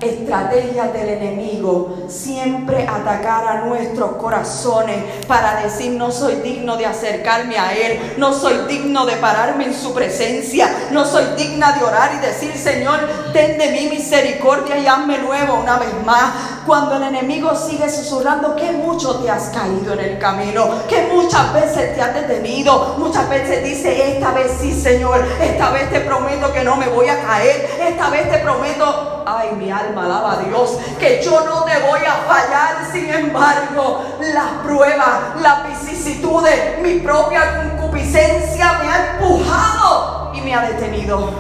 Estrategia 0.03 0.89
del 0.89 1.11
enemigo, 1.11 2.07
siempre 2.09 2.89
atacar 2.89 3.47
a 3.47 3.65
nuestros 3.67 4.17
corazones 4.17 4.97
para 5.29 5.63
decir 5.63 5.93
no 5.93 6.11
soy 6.11 6.37
digno 6.43 6.77
de 6.77 6.87
acercarme 6.87 7.57
a 7.57 7.73
Él, 7.73 8.15
no 8.19 8.35
soy 8.35 8.67
digno 8.67 9.07
de 9.07 9.17
pararme 9.17 9.67
en 9.67 9.75
su 9.75 9.95
presencia, 9.95 10.69
no 10.91 11.05
soy 11.05 11.25
digna 11.37 11.71
de 11.73 11.85
orar 11.85 12.15
y 12.17 12.19
decir 12.19 12.53
Señor, 12.59 12.99
ten 13.33 13.57
de 13.59 13.71
mí 13.71 13.91
misericordia 13.91 14.77
y 14.77 14.89
hazme 14.89 15.19
nuevo 15.19 15.55
una 15.55 15.79
vez 15.79 15.95
más. 16.05 16.33
Cuando 16.67 16.97
el 16.97 17.03
enemigo 17.03 17.55
sigue 17.55 17.91
susurrando 17.91 18.57
que 18.57 18.73
mucho 18.73 19.17
te 19.17 19.31
has 19.31 19.51
caído 19.51 19.95
en 19.95 20.01
el 20.01 20.19
camino, 20.19 20.69
que 20.89 21.11
muchas 21.13 21.53
veces 21.53 21.95
te 21.95 22.01
has 22.01 22.15
detenido, 22.15 22.95
muchas 22.99 23.29
veces 23.29 23.65
dice, 23.65 24.15
esta 24.15 24.33
vez 24.33 24.53
sí 24.61 24.73
Señor, 24.73 25.25
esta 25.41 25.71
vez 25.71 25.91
te 25.91 26.01
prometo 26.01 26.53
que 26.53 26.65
no 26.65 26.77
me 26.77 26.89
voy 26.89 27.09
a 27.09 27.21
caer, 27.21 27.69
esta 27.89 28.11
vez 28.11 28.31
te 28.31 28.39
prometo, 28.39 29.25
ay 29.27 29.53
mi 29.57 29.71
alma 29.71 29.83
alma, 29.83 30.33
a 30.33 30.37
Dios, 30.39 30.79
que 30.99 31.23
yo 31.23 31.45
no 31.45 31.65
te 31.65 31.79
voy 31.81 32.01
a 32.01 32.15
fallar. 32.27 32.91
Sin 32.93 33.09
embargo, 33.09 34.03
las 34.21 34.65
pruebas, 34.65 35.41
las 35.41 35.69
vicisitudes, 35.69 36.81
mi 36.83 37.01
propia 37.01 37.73
concupiscencia 37.79 38.79
me 38.81 38.89
ha 38.89 39.13
empujado 39.13 40.33
y 40.35 40.41
me 40.41 40.55
ha 40.55 40.63
detenido. 40.63 41.31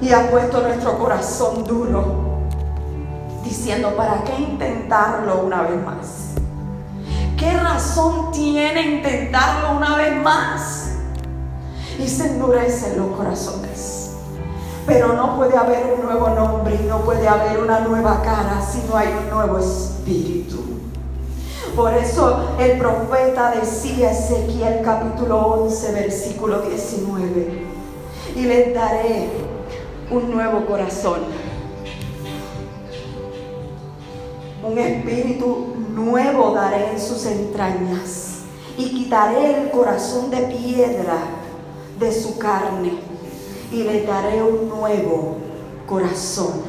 Y 0.00 0.12
ha 0.12 0.30
puesto 0.30 0.60
nuestro 0.60 0.98
corazón 0.98 1.64
duro, 1.64 2.25
diciendo, 3.56 3.96
¿para 3.96 4.22
qué 4.22 4.34
intentarlo 4.38 5.40
una 5.40 5.62
vez 5.62 5.82
más? 5.82 6.34
¿Qué 7.38 7.52
razón 7.52 8.30
tiene 8.30 8.82
intentarlo 8.82 9.76
una 9.76 9.96
vez 9.96 10.22
más? 10.22 10.90
Y 11.98 12.06
se 12.06 12.28
endurecen 12.28 12.98
los 12.98 13.16
corazones. 13.16 14.10
Pero 14.86 15.14
no 15.14 15.36
puede 15.36 15.56
haber 15.56 15.94
un 15.98 16.04
nuevo 16.04 16.28
nombre 16.30 16.78
y 16.80 16.86
no 16.86 17.00
puede 17.00 17.26
haber 17.26 17.58
una 17.58 17.80
nueva 17.80 18.22
cara 18.22 18.60
si 18.60 18.86
no 18.88 18.96
hay 18.96 19.08
un 19.08 19.30
nuevo 19.30 19.58
espíritu. 19.58 20.62
Por 21.74 21.94
eso 21.94 22.56
el 22.58 22.78
profeta 22.78 23.54
decía 23.58 24.12
Ezequiel 24.12 24.82
capítulo 24.84 25.38
11 25.64 25.92
versículo 25.92 26.60
19, 26.60 27.66
y 28.36 28.42
les 28.42 28.74
daré 28.74 29.28
un 30.10 30.30
nuevo 30.30 30.64
corazón, 30.66 31.20
un 34.66 34.78
espíritu 34.78 35.74
nuevo 35.94 36.52
daré 36.52 36.92
en 36.92 37.00
sus 37.00 37.24
entrañas 37.26 38.38
y 38.76 38.90
quitaré 38.90 39.62
el 39.62 39.70
corazón 39.70 40.30
de 40.30 40.38
piedra 40.38 41.18
de 41.98 42.12
su 42.12 42.36
carne 42.38 42.98
y 43.72 43.82
le 43.84 44.02
daré 44.02 44.42
un 44.42 44.68
nuevo 44.68 45.36
corazón, 45.86 46.62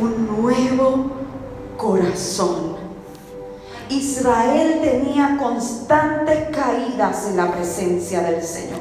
un 0.00 0.40
nuevo 0.40 1.10
corazón. 1.76 2.76
Israel 3.88 4.80
tenía 4.80 5.36
constantes 5.36 6.48
caídas 6.50 7.26
en 7.28 7.36
la 7.36 7.52
presencia 7.52 8.22
del 8.22 8.42
Señor. 8.42 8.80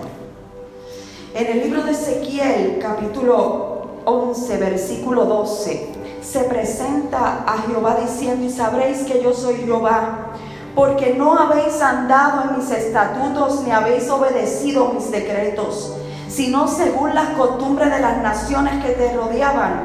En 1.33 1.47
el 1.47 1.63
libro 1.63 1.83
de 1.83 1.91
Ezequiel, 1.91 2.79
capítulo 2.81 3.87
11, 4.05 4.57
versículo 4.57 5.25
12, 5.25 6.00
se 6.21 6.43
presenta 6.45 7.43
a 7.45 7.57
Jehová 7.67 7.97
diciendo, 8.01 8.45
y 8.45 8.49
sabréis 8.49 8.99
que 8.99 9.21
yo 9.23 9.33
soy 9.33 9.55
Jehová, 9.55 10.33
porque 10.75 11.15
no 11.15 11.37
habéis 11.37 11.81
andado 11.81 12.49
en 12.49 12.57
mis 12.57 12.71
estatutos 12.71 13.63
ni 13.63 13.71
habéis 13.71 14.09
obedecido 14.09 14.93
mis 14.93 15.11
decretos 15.11 15.97
sino 16.31 16.65
según 16.67 17.13
las 17.13 17.31
costumbres 17.31 17.91
de 17.91 17.99
las 17.99 18.19
naciones 18.19 18.81
que 18.83 18.93
te 18.93 19.13
rodeaban, 19.13 19.81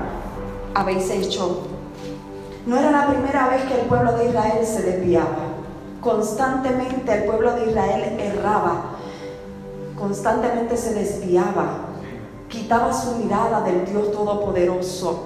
habéis 0.74 1.10
hecho. 1.10 1.66
No 2.66 2.78
era 2.78 2.92
la 2.92 3.08
primera 3.08 3.48
vez 3.48 3.62
que 3.64 3.80
el 3.80 3.86
pueblo 3.88 4.12
de 4.12 4.28
Israel 4.28 4.64
se 4.64 4.82
desviaba. 4.82 5.38
Constantemente 6.00 7.12
el 7.12 7.24
pueblo 7.24 7.52
de 7.54 7.70
Israel 7.70 8.20
erraba, 8.20 8.96
constantemente 9.98 10.76
se 10.76 10.94
desviaba, 10.94 11.78
quitaba 12.48 12.92
su 12.92 13.16
mirada 13.16 13.62
del 13.62 13.84
Dios 13.84 14.12
Todopoderoso, 14.12 15.24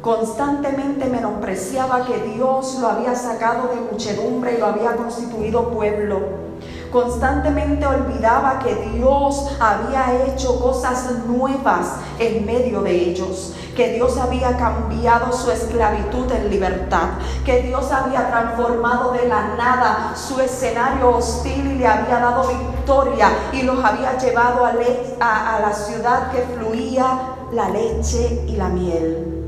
constantemente 0.00 1.06
menospreciaba 1.06 2.04
que 2.06 2.18
Dios 2.34 2.78
lo 2.80 2.88
había 2.88 3.14
sacado 3.14 3.68
de 3.68 3.80
muchedumbre 3.92 4.54
y 4.54 4.58
lo 4.58 4.66
había 4.66 4.96
constituido 4.96 5.70
pueblo 5.70 6.50
Constantemente 6.92 7.86
olvidaba 7.86 8.58
que 8.58 8.74
Dios 8.74 9.56
había 9.60 10.24
hecho 10.26 10.60
cosas 10.60 11.24
nuevas 11.28 11.94
en 12.18 12.44
medio 12.44 12.82
de 12.82 12.90
ellos, 12.90 13.54
que 13.76 13.92
Dios 13.92 14.18
había 14.18 14.56
cambiado 14.56 15.32
su 15.32 15.52
esclavitud 15.52 16.30
en 16.32 16.50
libertad, 16.50 17.10
que 17.44 17.62
Dios 17.62 17.92
había 17.92 18.28
transformado 18.28 19.12
de 19.12 19.28
la 19.28 19.54
nada 19.56 20.14
su 20.16 20.40
escenario 20.40 21.16
hostil 21.16 21.64
y 21.64 21.78
le 21.78 21.86
había 21.86 22.18
dado 22.18 22.48
victoria 22.48 23.28
y 23.52 23.62
los 23.62 23.84
había 23.84 24.18
llevado 24.18 24.66
a, 24.66 25.56
a 25.56 25.60
la 25.60 25.72
ciudad 25.72 26.32
que 26.32 26.42
fluía 26.58 27.36
la 27.52 27.68
leche 27.68 28.46
y 28.48 28.56
la 28.56 28.68
miel. 28.68 29.39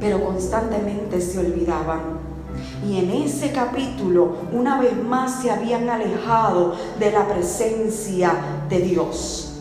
Pero 0.00 0.24
constantemente 0.24 1.20
se 1.20 1.38
olvidaban 1.38 2.18
Y 2.86 2.98
en 2.98 3.10
ese 3.10 3.52
capítulo, 3.52 4.36
una 4.52 4.80
vez 4.80 4.96
más, 4.96 5.42
se 5.42 5.50
habían 5.50 5.88
alejado 5.88 6.74
de 6.98 7.12
la 7.12 7.28
presencia 7.28 8.32
de 8.68 8.80
Dios. 8.80 9.60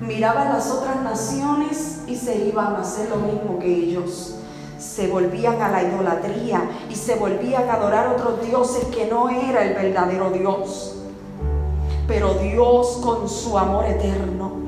Miraban 0.00 0.50
las 0.50 0.70
otras 0.70 1.02
naciones 1.02 2.02
y 2.06 2.14
se 2.14 2.46
iban 2.46 2.76
a 2.76 2.80
hacer 2.80 3.08
lo 3.08 3.16
mismo 3.16 3.58
que 3.58 3.74
ellos. 3.74 4.34
Se 4.78 5.08
volvían 5.08 5.60
a 5.62 5.70
la 5.70 5.82
idolatría 5.82 6.62
y 6.90 6.94
se 6.94 7.14
volvían 7.16 7.68
a 7.70 7.74
adorar 7.74 8.08
otros 8.08 8.42
dioses 8.46 8.84
que 8.94 9.06
no 9.06 9.30
era 9.30 9.64
el 9.64 9.74
verdadero 9.74 10.30
Dios. 10.30 10.94
Pero 12.06 12.34
Dios 12.34 13.00
con 13.02 13.28
su 13.28 13.58
amor 13.58 13.86
eterno 13.86 14.66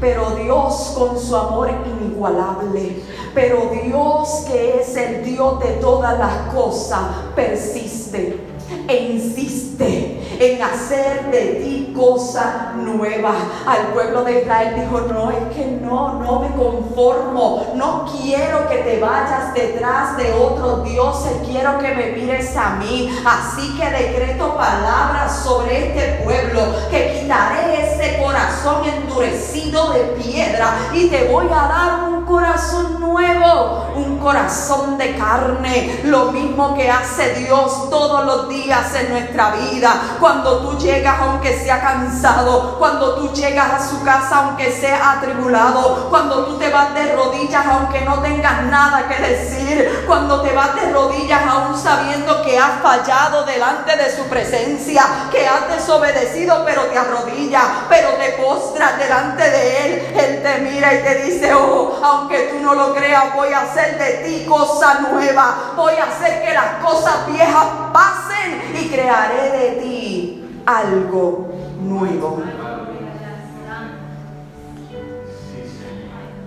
pero 0.00 0.30
Dios 0.30 0.94
con 0.96 1.18
su 1.18 1.34
amor 1.34 1.70
inigualable, 1.70 3.02
pero 3.36 3.70
Dios 3.84 4.46
que 4.50 4.80
es 4.80 4.96
el 4.96 5.22
Dios 5.22 5.60
de 5.60 5.72
todas 5.72 6.18
las 6.18 6.54
cosas, 6.54 7.02
persiste 7.34 8.40
e 8.88 8.96
insiste 9.12 10.38
en 10.40 10.62
hacer 10.62 11.30
de 11.30 11.60
ti 11.62 11.92
cosa 11.94 12.72
nueva. 12.76 13.34
Al 13.66 13.88
pueblo 13.88 14.24
de 14.24 14.40
Israel 14.40 14.74
dijo, 14.76 15.00
no, 15.12 15.30
es 15.30 15.54
que 15.54 15.66
no, 15.82 16.14
no 16.14 16.40
me 16.40 16.48
conformo, 16.56 17.74
no 17.74 18.06
quiero 18.10 18.68
que 18.70 18.78
te 18.78 19.00
vayas 19.00 19.52
detrás 19.52 20.16
de 20.16 20.32
otros 20.32 20.84
dioses, 20.84 21.32
quiero 21.44 21.78
que 21.78 21.94
me 21.94 22.12
mires 22.12 22.56
a 22.56 22.76
mí. 22.76 23.14
Así 23.22 23.76
que 23.78 23.84
decreto 23.90 24.56
palabras 24.56 25.42
sobre 25.44 25.88
este 25.88 26.24
pueblo, 26.24 26.62
que 26.90 27.20
quitaré 27.20 27.82
ese 27.82 28.18
corazón 28.22 28.82
endurecido 28.88 29.92
de 29.92 30.00
piedra 30.22 30.74
y 30.94 31.08
te 31.08 31.28
voy 31.30 31.46
a 31.46 31.68
dar 31.68 32.08
un 32.08 32.15
corazón 32.26 33.00
nuevo, 33.00 33.86
un 33.96 34.18
corazón 34.18 34.98
de 34.98 35.16
carne, 35.16 36.00
lo 36.04 36.32
mismo 36.32 36.74
que 36.74 36.90
hace 36.90 37.34
Dios 37.34 37.88
todos 37.88 38.24
los 38.24 38.48
días 38.48 38.94
en 38.94 39.10
nuestra 39.10 39.52
vida. 39.52 40.16
Cuando 40.20 40.58
tú 40.58 40.78
llegas 40.78 41.16
aunque 41.20 41.56
sea 41.56 41.80
cansado, 41.80 42.76
cuando 42.78 43.14
tú 43.14 43.32
llegas 43.32 43.72
a 43.72 43.88
su 43.88 44.02
casa 44.02 44.38
aunque 44.38 44.72
sea 44.72 45.12
atribulado, 45.12 46.08
cuando 46.10 46.44
tú 46.44 46.58
te 46.58 46.68
vas 46.70 46.92
de 46.94 47.14
rodillas 47.14 47.64
aunque 47.66 48.00
no 48.02 48.18
tengas 48.18 48.64
nada 48.64 49.08
que 49.08 49.22
decir, 49.22 50.04
cuando 50.06 50.42
te 50.42 50.52
vas 50.52 50.74
de 50.74 50.92
rodillas 50.92 51.42
aún 51.48 51.78
sabiendo 51.78 52.42
que 52.42 52.58
has 52.58 52.80
fallado 52.82 53.44
delante 53.44 53.96
de 53.96 54.14
su 54.14 54.24
presencia, 54.24 55.04
que 55.30 55.46
has 55.46 55.68
desobedecido 55.68 56.64
pero 56.64 56.82
te 56.86 56.98
arrodillas, 56.98 57.64
pero 57.88 58.10
te 58.14 58.30
postras 58.42 58.98
delante 58.98 59.48
de 59.48 59.86
él, 59.86 60.16
él 60.16 60.42
te 60.42 60.58
mira 60.58 60.94
y 60.94 61.02
te 61.02 61.14
dice, 61.22 61.54
oh, 61.54 62.15
aunque 62.16 62.50
tú 62.52 62.60
no 62.60 62.74
lo 62.74 62.94
creas, 62.94 63.34
voy 63.34 63.48
a 63.48 63.62
hacer 63.62 63.98
de 63.98 64.28
ti 64.28 64.46
cosa 64.46 65.00
nueva, 65.00 65.72
voy 65.76 65.94
a 65.94 66.04
hacer 66.04 66.42
que 66.42 66.54
las 66.54 66.84
cosas 66.84 67.26
viejas 67.26 67.66
pasen 67.92 68.62
y 68.74 68.88
crearé 68.88 69.50
de 69.50 69.70
ti 69.82 70.62
algo 70.64 71.48
nuevo. 71.80 72.42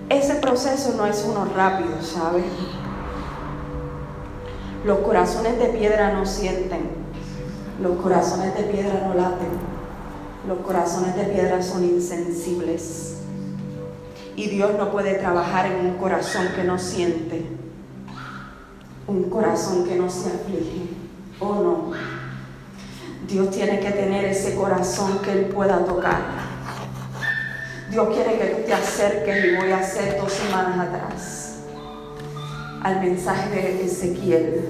Ese 0.08 0.34
proceso 0.34 0.94
no 0.96 1.06
es 1.06 1.24
uno 1.24 1.46
rápido, 1.54 2.02
¿sabes? 2.02 2.44
Los 4.84 4.98
corazones 5.00 5.58
de 5.58 5.66
piedra 5.66 6.12
no 6.12 6.26
sienten, 6.26 6.90
los 7.80 8.00
corazones 8.00 8.56
de 8.56 8.64
piedra 8.64 9.06
no 9.06 9.14
laten, 9.14 9.50
los 10.48 10.58
corazones 10.66 11.14
de 11.14 11.24
piedra 11.24 11.62
son 11.62 11.84
insensibles. 11.84 13.19
Y 14.40 14.48
Dios 14.48 14.70
no 14.78 14.90
puede 14.90 15.16
trabajar 15.16 15.66
en 15.66 15.84
un 15.84 15.98
corazón 15.98 16.48
que 16.56 16.64
no 16.64 16.78
siente, 16.78 17.44
un 19.06 19.28
corazón 19.28 19.84
que 19.84 19.96
no 19.96 20.08
se 20.08 20.30
aflige. 20.30 20.88
Oh 21.40 21.56
no. 21.56 21.92
Dios 23.28 23.50
tiene 23.50 23.80
que 23.80 23.90
tener 23.90 24.24
ese 24.24 24.54
corazón 24.54 25.18
que 25.18 25.32
Él 25.32 25.44
pueda 25.54 25.84
tocar. 25.84 26.22
Dios 27.90 28.08
quiere 28.14 28.38
que 28.38 28.46
tú 28.46 28.62
te 28.64 28.72
acerques 28.72 29.44
y 29.44 29.56
voy 29.56 29.72
a 29.72 29.80
hacer 29.80 30.18
dos 30.18 30.32
semanas 30.32 30.88
atrás 30.88 31.56
al 32.82 32.98
mensaje 33.02 33.50
de 33.50 33.84
Ezequiel 33.84 34.64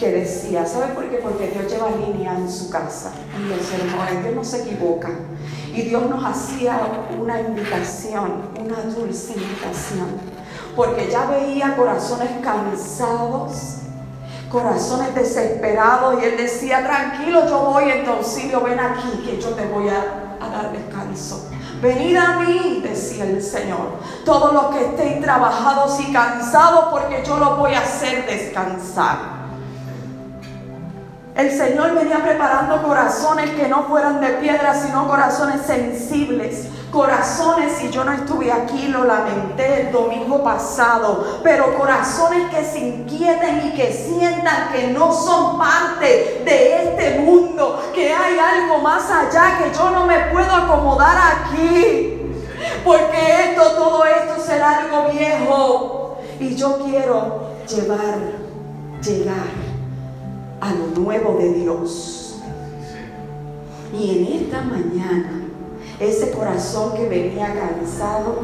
que 0.00 0.10
decía, 0.10 0.66
¿sabe 0.66 0.94
por 0.94 1.08
qué? 1.08 1.18
Porque 1.18 1.46
Dios 1.46 1.72
lleva 1.72 1.90
línea 1.92 2.36
en 2.36 2.50
su 2.50 2.70
casa, 2.70 3.12
en 3.36 3.50
los 3.50 3.60
sermones, 3.64 4.24
Dios 4.24 4.34
no 4.34 4.42
se 4.42 4.62
equivoca. 4.62 5.10
Y 5.72 5.82
Dios 5.82 6.08
nos 6.10 6.24
hacía 6.24 6.80
una 7.18 7.40
invitación, 7.40 8.50
una 8.58 8.82
dulce 8.92 9.34
invitación, 9.34 10.08
porque 10.74 11.08
ya 11.10 11.26
veía 11.26 11.76
corazones 11.76 12.30
cansados, 12.42 13.76
corazones 14.50 15.14
desesperados, 15.14 16.20
y 16.20 16.24
Él 16.24 16.36
decía, 16.36 16.84
tranquilo, 16.84 17.46
yo 17.46 17.60
voy 17.60 17.90
en 17.90 18.04
tu 18.04 18.10
auxilio, 18.10 18.60
ven 18.62 18.80
aquí, 18.80 19.22
que 19.24 19.40
yo 19.40 19.50
te 19.50 19.66
voy 19.66 19.88
a, 19.88 20.36
a 20.44 20.48
dar 20.48 20.72
descanso. 20.72 21.48
Venid 21.80 22.16
a 22.16 22.40
mí, 22.40 22.80
decía 22.82 23.24
el 23.24 23.42
Señor, 23.42 24.00
todos 24.24 24.52
los 24.52 24.66
que 24.66 24.84
estén 24.86 25.22
trabajados 25.22 25.98
y 26.00 26.12
cansados, 26.12 26.86
porque 26.90 27.22
yo 27.24 27.38
los 27.38 27.56
voy 27.56 27.74
a 27.74 27.80
hacer 27.80 28.26
descansar. 28.26 29.39
El 31.36 31.50
Señor 31.56 31.94
venía 31.94 32.18
preparando 32.18 32.82
corazones 32.82 33.50
que 33.50 33.68
no 33.68 33.84
fueran 33.84 34.20
de 34.20 34.28
piedra, 34.34 34.74
sino 34.74 35.06
corazones 35.06 35.62
sensibles. 35.64 36.68
Corazones, 36.90 37.84
y 37.84 37.90
yo 37.90 38.04
no 38.04 38.12
estuve 38.12 38.50
aquí, 38.50 38.88
lo 38.88 39.04
lamenté 39.04 39.82
el 39.82 39.92
domingo 39.92 40.42
pasado, 40.42 41.40
pero 41.44 41.78
corazones 41.78 42.50
que 42.50 42.64
se 42.64 42.80
inquieten 42.80 43.68
y 43.68 43.74
que 43.74 43.92
sientan 43.92 44.72
que 44.72 44.88
no 44.88 45.12
son 45.12 45.56
parte 45.56 46.42
de 46.44 46.82
este 46.82 47.20
mundo, 47.20 47.80
que 47.94 48.12
hay 48.12 48.36
algo 48.36 48.78
más 48.78 49.08
allá, 49.08 49.58
que 49.58 49.72
yo 49.72 49.90
no 49.90 50.04
me 50.04 50.18
puedo 50.32 50.52
acomodar 50.52 51.16
aquí, 51.16 52.34
porque 52.84 53.50
esto, 53.50 53.70
todo 53.76 54.04
esto 54.04 54.42
será 54.44 54.78
algo 54.80 55.10
viejo. 55.12 56.18
Y 56.40 56.56
yo 56.56 56.80
quiero 56.84 57.50
llevar, 57.68 58.18
llegar 59.00 59.69
a 60.60 60.72
lo 60.72 60.86
nuevo 61.00 61.38
de 61.38 61.52
Dios. 61.54 62.40
Y 63.98 64.18
en 64.18 64.42
esta 64.42 64.62
mañana, 64.62 65.42
ese 65.98 66.30
corazón 66.30 66.94
que 66.94 67.08
venía 67.08 67.54
cansado, 67.54 68.40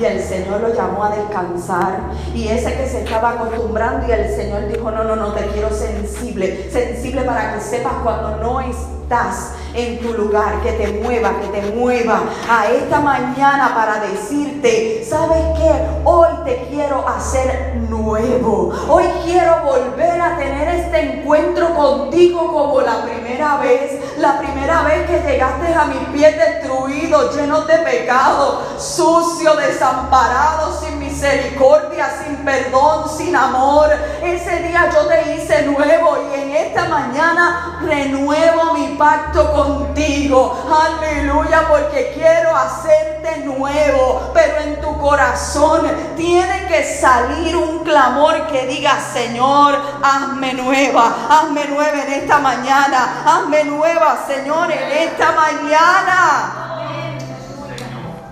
y 0.00 0.04
el 0.04 0.22
Señor 0.22 0.60
lo 0.60 0.72
llamó 0.72 1.04
a 1.04 1.10
descansar. 1.10 2.00
Y 2.34 2.48
ese 2.48 2.74
que 2.74 2.86
se 2.86 3.02
estaba 3.02 3.30
acostumbrando 3.30 4.06
y 4.06 4.12
el 4.12 4.34
Señor 4.34 4.68
dijo, 4.68 4.90
no, 4.90 5.04
no, 5.04 5.16
no, 5.16 5.32
te 5.32 5.46
quiero 5.46 5.70
sensible, 5.70 6.70
sensible 6.70 7.22
para 7.22 7.54
que 7.54 7.60
sepas 7.60 7.94
cuando 8.04 8.36
no 8.36 8.60
estás 9.08 9.52
en 9.72 10.00
tu 10.00 10.12
lugar, 10.12 10.60
que 10.62 10.72
te 10.72 11.00
mueva, 11.02 11.32
que 11.40 11.46
te 11.48 11.70
mueva 11.70 12.20
a 12.46 12.66
esta 12.66 13.00
mañana 13.00 13.74
para 13.74 14.00
decirte, 14.00 15.02
¿sabes 15.08 15.42
qué? 15.56 15.72
Hoy 16.04 16.28
te 16.44 16.66
quiero 16.68 17.08
hacer 17.08 17.76
nuevo. 17.88 18.70
Hoy 18.88 19.04
quiero 19.24 19.62
volver 19.62 20.20
a 20.20 20.36
tener 20.36 20.68
este 20.68 21.00
encuentro 21.00 21.74
contigo 21.74 22.52
como 22.52 22.82
la 22.82 23.02
primera 23.02 23.56
vez. 23.56 24.18
La 24.18 24.38
primera 24.40 24.82
vez 24.82 25.06
que 25.06 25.20
llegaste 25.20 25.72
a 25.72 25.84
mis 25.84 26.02
pies 26.08 26.36
destruidos, 26.36 27.36
llenos 27.36 27.66
de 27.66 27.78
pecado, 27.78 28.62
sucio, 28.76 29.54
desamparado, 29.54 30.78
sin 30.80 30.98
misericordia, 30.98 32.10
sin 32.24 32.36
perdón, 32.38 33.08
sin 33.16 33.36
amor. 33.36 33.90
Ese 34.22 34.62
día 34.64 34.90
yo 34.92 35.06
te 35.06 35.36
hice 35.36 35.66
nuevo 35.66 36.18
y 36.30 36.40
en 36.40 36.50
esta 36.56 36.88
mañana 36.88 37.78
renuevo 37.80 38.74
mi 38.74 38.97
pacto 38.98 39.52
contigo. 39.52 40.58
Aleluya, 40.68 41.66
porque 41.68 42.12
quiero 42.14 42.54
hacerte 42.54 43.44
nuevo. 43.44 44.30
Pero 44.34 44.60
en 44.60 44.80
tu 44.80 44.98
corazón 44.98 45.86
tiene 46.16 46.66
que 46.66 46.84
salir 46.84 47.56
un 47.56 47.84
clamor 47.84 48.48
que 48.48 48.66
diga, 48.66 48.98
Señor, 49.00 49.78
hazme 50.02 50.52
nueva, 50.54 51.14
hazme 51.30 51.66
nueva 51.68 52.02
en 52.02 52.12
esta 52.12 52.38
mañana, 52.38 53.22
hazme 53.24 53.64
nueva, 53.64 54.18
Señor, 54.26 54.70
en 54.70 55.08
esta 55.08 55.32
mañana. 55.32 56.68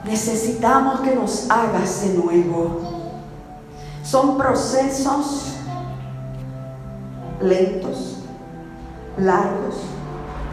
Necesitamos 0.05 1.01
que 1.01 1.15
nos 1.15 1.51
hagas 1.51 2.03
de 2.03 2.15
nuevo. 2.15 2.81
Son 4.03 4.37
procesos 4.39 5.55
lentos, 7.41 8.19
largos, 9.19 9.75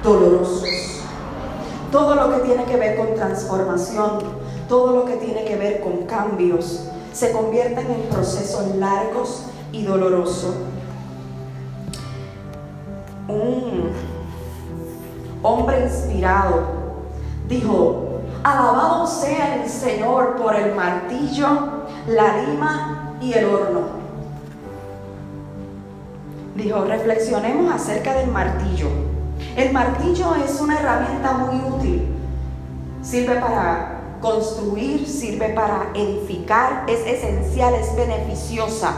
dolorosos. 0.04 0.64
Todo 1.92 2.16
lo 2.16 2.32
que 2.32 2.40
tiene 2.48 2.66
que 2.66 2.76
ver 2.76 2.98
con 2.98 3.14
transformación, 3.16 4.20
todo 4.68 4.96
lo 4.96 5.06
que 5.06 5.18
tiene 5.18 5.46
que 5.46 5.56
ver 5.56 5.82
con 5.82 6.06
cambios, 6.06 6.90
se 7.12 7.32
convierten 7.32 7.90
en 7.90 8.02
procesos 8.10 8.76
largos 8.76 9.46
y 9.72 9.84
dolorosos. 9.84 10.56
Un 13.28 13.92
hombre 15.44 15.84
inspirado 15.86 16.62
dijo, 17.48 18.20
alabado 18.44 19.08
sea 19.08 19.64
el 19.64 19.70
Señor 19.70 20.36
por 20.36 20.56
el 20.56 20.74
martillo, 20.74 21.48
la 22.08 22.42
lima 22.42 23.16
y 23.22 23.34
el 23.34 23.46
horno 23.46 24.04
dijo, 26.56 26.86
reflexionemos 26.86 27.74
acerca 27.74 28.14
del 28.14 28.30
martillo. 28.30 28.88
El 29.56 29.72
martillo 29.72 30.34
es 30.36 30.60
una 30.60 30.80
herramienta 30.80 31.34
muy 31.34 31.58
útil. 31.72 32.08
Sirve 33.04 33.36
para 33.36 34.00
construir, 34.20 35.08
sirve 35.08 35.50
para 35.50 35.90
edificar, 35.94 36.86
es 36.88 37.06
esencial, 37.06 37.76
es 37.76 37.96
beneficiosa. 37.96 38.94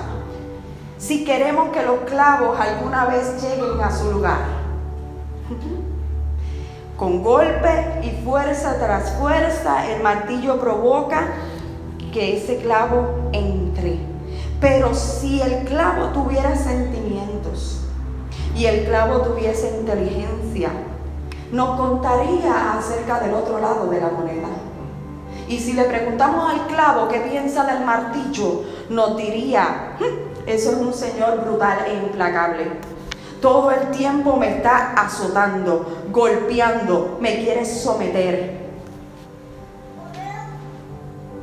Si 0.98 1.26
queremos 1.26 1.70
que 1.70 1.84
los 1.84 2.00
clavos 2.02 2.58
alguna 2.58 3.06
vez 3.06 3.42
lleguen 3.42 3.82
a 3.82 3.92
su 3.92 4.12
lugar. 4.12 4.40
Con 6.98 7.22
golpe 7.22 8.00
y 8.04 8.24
fuerza 8.24 8.78
tras 8.80 9.12
fuerza, 9.18 9.92
el 9.92 10.02
martillo 10.02 10.58
provoca 10.62 11.28
que 12.14 12.38
ese 12.38 12.60
clavo 12.62 13.30
entre. 13.34 14.00
Pero 14.62 14.96
si 14.96 15.42
el 15.42 15.66
clavo 15.66 16.12
tuviera 16.14 16.56
sentimientos 16.56 17.82
y 18.56 18.66
el 18.68 18.86
clavo 18.86 19.20
tuviese 19.20 19.78
inteligencia, 19.80 20.45
nos 21.52 21.80
contaría 21.80 22.78
acerca 22.78 23.20
del 23.20 23.34
otro 23.34 23.60
lado 23.60 23.88
de 23.88 24.02
la 24.02 24.10
moneda. 24.10 24.48
Y 25.48 25.60
si 25.60 25.74
le 25.74 25.84
preguntamos 25.84 26.52
al 26.52 26.68
clavo 26.68 27.08
qué 27.08 27.20
piensa 27.20 27.66
del 27.66 27.86
martillo, 27.86 28.64
nos 28.90 29.16
diría, 29.16 29.96
hm, 30.00 30.48
eso 30.48 30.72
es 30.72 30.78
un 30.78 30.94
señor 30.94 31.42
brutal 31.46 31.80
e 31.88 31.94
implacable. 31.94 32.66
Todo 33.42 33.72
el 33.72 33.92
tiempo 33.92 34.38
me 34.38 34.58
está 34.58 34.94
azotando, 34.94 36.06
golpeando, 36.12 37.18
me 37.20 37.44
quiere 37.44 37.64
someter 37.64 38.66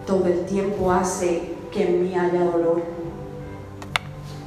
todo 0.06 0.26
el 0.26 0.44
tiempo 0.44 0.92
hace 0.92 1.54
que 1.70 1.84
en 1.84 2.02
mí 2.02 2.14
haya 2.14 2.44
dolor. 2.44 2.82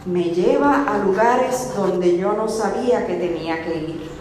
Me 0.06 0.25
lleva 0.25 0.84
a 0.84 0.99
lugares 0.99 1.73
donde 1.75 2.17
yo 2.17 2.34
no 2.34 2.47
sabía 2.47 3.08
que 3.08 3.15
tenía 3.15 3.63
que 3.63 3.75
ir. 3.75 4.14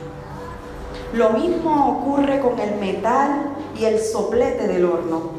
Lo 1.14 1.30
mismo 1.30 1.90
ocurre 1.90 2.40
con 2.40 2.58
el 2.58 2.74
metal 2.80 3.54
y 3.78 3.84
el 3.84 4.00
soplete 4.00 4.66
del 4.66 4.84
horno. 4.84 5.30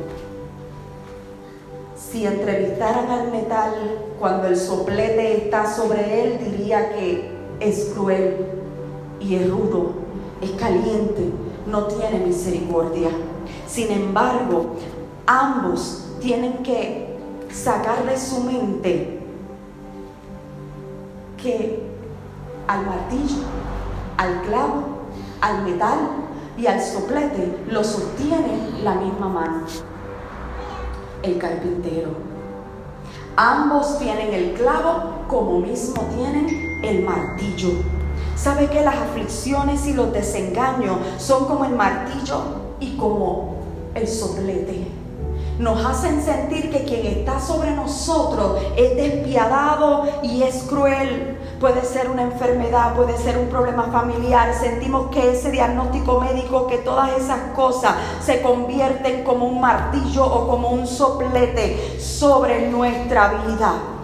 Si 1.97 2.25
entrevistaran 2.25 3.11
al 3.11 3.29
metal 3.29 3.73
cuando 4.17 4.47
el 4.47 4.55
soplete 4.55 5.35
está 5.35 5.69
sobre 5.69 6.23
él, 6.23 6.39
diría 6.39 6.93
que 6.93 7.29
es 7.59 7.91
cruel 7.93 8.37
y 9.19 9.35
es 9.35 9.49
rudo, 9.49 9.91
es 10.41 10.51
caliente, 10.51 11.31
no 11.67 11.87
tiene 11.87 12.25
misericordia. 12.25 13.09
Sin 13.67 13.91
embargo, 13.91 14.77
ambos 15.25 16.05
tienen 16.21 16.63
que 16.63 17.17
sacar 17.51 18.05
de 18.05 18.17
su 18.17 18.45
mente 18.45 19.19
que 21.35 21.83
al 22.65 22.85
martillo, 22.85 23.43
al 24.15 24.41
clavo, 24.43 24.94
al 25.45 25.63
metal 25.63 25.99
y 26.57 26.65
al 26.65 26.81
soplete 26.81 27.55
lo 27.69 27.83
sostiene 27.83 28.81
la 28.83 28.95
misma 28.95 29.29
mano, 29.29 29.65
el 31.21 31.37
carpintero. 31.37 32.09
Ambos 33.35 33.99
tienen 33.99 34.33
el 34.33 34.53
clavo 34.53 35.25
como 35.27 35.59
mismo 35.59 36.01
tienen 36.15 36.79
el 36.83 37.03
martillo. 37.03 37.69
¿Sabe 38.35 38.67
que 38.69 38.81
las 38.81 38.95
aflicciones 38.95 39.85
y 39.85 39.93
los 39.93 40.11
desengaños 40.11 40.97
son 41.17 41.45
como 41.45 41.65
el 41.65 41.75
martillo 41.75 42.41
y 42.79 42.97
como 42.97 43.57
el 43.93 44.07
soplete? 44.07 44.95
nos 45.59 45.85
hacen 45.85 46.21
sentir 46.21 46.69
que 46.69 46.83
quien 46.83 47.05
está 47.05 47.39
sobre 47.39 47.71
nosotros 47.71 48.59
es 48.75 48.95
despiadado 48.95 50.05
y 50.21 50.43
es 50.43 50.63
cruel. 50.63 51.37
Puede 51.59 51.85
ser 51.85 52.09
una 52.09 52.23
enfermedad, 52.23 52.95
puede 52.95 53.17
ser 53.17 53.37
un 53.37 53.47
problema 53.47 53.83
familiar. 53.91 54.53
Sentimos 54.53 55.09
que 55.09 55.31
ese 55.31 55.51
diagnóstico 55.51 56.19
médico, 56.19 56.67
que 56.67 56.79
todas 56.79 57.17
esas 57.17 57.39
cosas 57.55 57.95
se 58.21 58.41
convierten 58.41 59.23
como 59.23 59.45
un 59.47 59.61
martillo 59.61 60.25
o 60.25 60.47
como 60.47 60.69
un 60.69 60.85
soplete 60.85 61.97
sobre 61.99 62.67
nuestra 62.69 63.29
vida. 63.45 63.94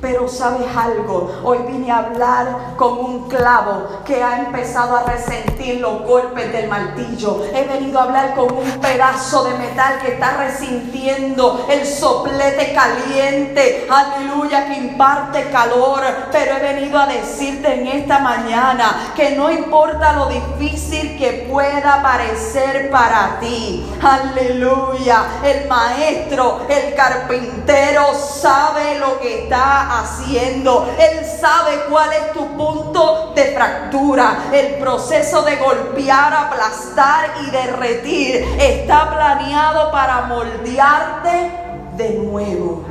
Pero 0.00 0.28
sabes 0.28 0.66
algo, 0.74 1.30
hoy 1.44 1.58
vine 1.66 1.92
a 1.92 1.98
hablar 1.98 2.74
con 2.76 2.98
un 2.98 3.28
clavo 3.28 4.00
que 4.06 4.22
ha 4.22 4.38
empezado 4.38 4.96
a 4.96 5.02
resentir 5.02 5.78
los 5.78 6.02
golpes 6.04 6.50
del 6.52 6.68
martillo. 6.68 7.44
He 7.52 7.64
venido 7.64 8.00
a 8.00 8.04
hablar 8.04 8.34
con 8.34 8.50
un 8.50 8.70
pedazo 8.80 9.44
de 9.44 9.58
metal 9.58 9.98
que 10.00 10.12
está 10.12 10.38
resintiendo 10.38 11.66
el 11.68 11.86
soplete 11.86 12.72
caliente, 12.72 13.86
aleluya, 13.90 14.68
que 14.68 14.78
imparte 14.78 15.50
calor. 15.50 16.02
Pero 16.32 16.56
he 16.56 16.60
venido 16.60 16.98
a 16.98 17.06
decirte 17.06 17.80
en 17.80 17.86
esta 17.86 18.20
mañana 18.20 19.12
que 19.14 19.36
no 19.36 19.50
importa 19.50 20.14
lo 20.14 20.30
difícil 20.30 21.18
que 21.18 21.46
pueda 21.50 22.02
parecer 22.02 22.90
para 22.90 23.38
ti, 23.38 23.86
aleluya, 24.02 25.24
el 25.44 25.68
maestro, 25.68 26.60
el 26.70 26.94
carpintero 26.94 28.14
sabe 28.14 28.98
lo 28.98 29.20
que 29.20 29.44
está 29.44 29.89
haciendo. 29.90 30.88
Él 30.98 31.24
sabe 31.24 31.84
cuál 31.90 32.12
es 32.12 32.32
tu 32.32 32.46
punto 32.56 33.32
de 33.34 33.52
fractura. 33.52 34.44
El 34.52 34.74
proceso 34.74 35.42
de 35.42 35.56
golpear, 35.56 36.32
aplastar 36.32 37.34
y 37.42 37.50
derretir 37.50 38.44
está 38.58 39.10
planeado 39.10 39.90
para 39.90 40.22
moldearte 40.22 41.52
de 41.96 42.10
nuevo 42.10 42.84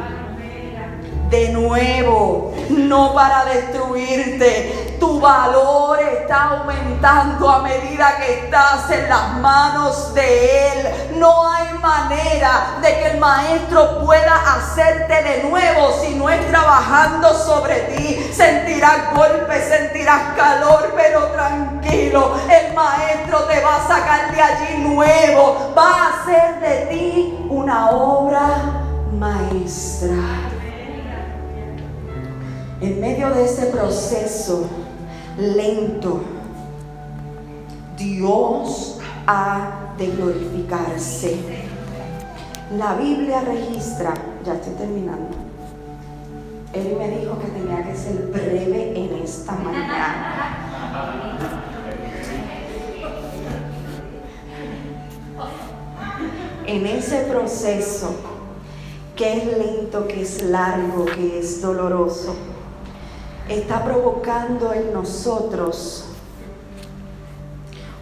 de 1.30 1.50
nuevo, 1.50 2.54
no 2.70 3.14
para 3.14 3.46
destruirte. 3.46 4.98
Tu 5.00 5.20
valor 5.20 6.00
está 6.00 6.60
aumentando 6.60 7.50
a 7.50 7.62
medida 7.62 8.18
que 8.18 8.46
estás 8.46 8.90
en 8.92 9.08
las 9.08 9.34
manos 9.38 10.14
de 10.14 10.72
Él. 10.72 11.16
No 11.18 11.50
hay 11.50 11.74
manera 11.80 12.78
de 12.82 12.88
que 13.00 13.08
el 13.12 13.20
Maestro 13.20 14.06
pueda 14.06 14.56
hacerte 14.56 15.24
de 15.24 15.44
nuevo 15.44 15.92
si 16.02 16.16
no 16.16 16.30
es 16.30 16.46
trabajando 16.50 17.34
sobre 17.34 17.76
ti. 17.82 18.30
Sentirás 18.34 19.14
golpes, 19.16 19.70
sentirás 19.70 20.36
calor, 20.36 20.94
pero 20.96 21.28
tranquilo. 21.28 22.34
El 22.50 22.74
Maestro 22.74 23.44
te 23.44 23.62
va 23.62 23.78
a 23.78 23.88
sacar 23.88 24.36
de 24.36 24.42
allí 24.42 24.78
nuevo. 24.80 25.74
Va 25.78 25.92
a 25.92 26.10
hacer 26.10 26.60
de 26.60 26.86
ti 26.88 27.46
una 27.50 27.92
obra 27.92 28.40
maestra. 29.14 30.59
En 32.82 33.02
medio 33.02 33.30
de 33.32 33.44
ese 33.44 33.66
proceso 33.66 34.66
lento, 35.38 36.22
Dios 37.98 39.00
ha 39.28 39.94
de 39.98 40.08
glorificarse. 40.12 41.38
La 42.78 42.96
Biblia 42.96 43.42
registra, 43.42 44.14
ya 44.46 44.54
estoy 44.54 44.74
terminando. 44.76 45.36
Él 46.72 46.96
me 46.98 47.10
dijo 47.18 47.38
que 47.40 47.48
tenía 47.48 47.84
que 47.84 47.98
ser 47.98 48.16
breve 48.28 48.94
en 48.96 49.24
esta 49.24 49.52
mañana. 49.54 50.58
En 56.66 56.86
ese 56.86 57.24
proceso, 57.24 58.16
que 59.18 59.34
es 59.34 59.58
lento, 59.58 60.08
que 60.08 60.22
es 60.22 60.44
largo, 60.44 61.06
que 61.06 61.40
es 61.40 61.62
doloroso, 61.62 62.36
está 63.50 63.84
provocando 63.84 64.72
en 64.74 64.94
nosotros 64.94 66.06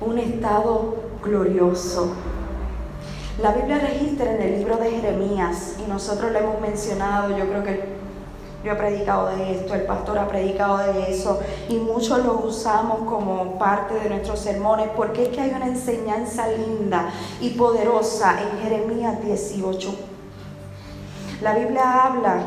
un 0.01 0.19
estado 0.19 0.95
glorioso. 1.23 2.09
La 3.41 3.53
Biblia 3.53 3.79
registra 3.79 4.35
en 4.35 4.41
el 4.41 4.59
libro 4.59 4.77
de 4.77 4.91
Jeremías 4.91 5.77
y 5.83 5.89
nosotros 5.89 6.31
lo 6.31 6.39
hemos 6.39 6.59
mencionado, 6.59 7.37
yo 7.37 7.47
creo 7.47 7.63
que 7.63 7.97
yo 8.63 8.73
he 8.73 8.75
predicado 8.75 9.29
de 9.29 9.55
esto, 9.55 9.75
el 9.75 9.83
pastor 9.83 10.17
ha 10.17 10.27
predicado 10.27 10.79
de 10.79 11.11
eso 11.11 11.39
y 11.69 11.75
muchos 11.75 12.25
lo 12.25 12.39
usamos 12.39 13.07
como 13.07 13.57
parte 13.57 13.93
de 13.93 14.09
nuestros 14.09 14.39
sermones 14.39 14.89
porque 14.97 15.23
es 15.23 15.29
que 15.29 15.41
hay 15.41 15.51
una 15.51 15.67
enseñanza 15.67 16.47
linda 16.49 17.09
y 17.39 17.51
poderosa 17.51 18.37
en 18.41 18.59
Jeremías 18.59 19.23
18. 19.23 19.95
La 21.41 21.53
Biblia 21.53 22.03
habla 22.03 22.41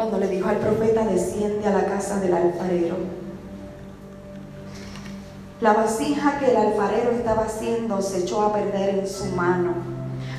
cuando 0.00 0.16
le 0.16 0.28
dijo 0.28 0.48
al 0.48 0.56
profeta, 0.56 1.04
desciende 1.04 1.66
a 1.66 1.72
la 1.72 1.84
casa 1.84 2.20
del 2.20 2.32
alfarero. 2.32 2.96
La 5.60 5.74
vasija 5.74 6.38
que 6.38 6.52
el 6.52 6.56
alfarero 6.56 7.10
estaba 7.10 7.42
haciendo 7.42 8.00
se 8.00 8.20
echó 8.20 8.40
a 8.40 8.54
perder 8.54 9.00
en 9.00 9.06
su 9.06 9.26
mano, 9.26 9.74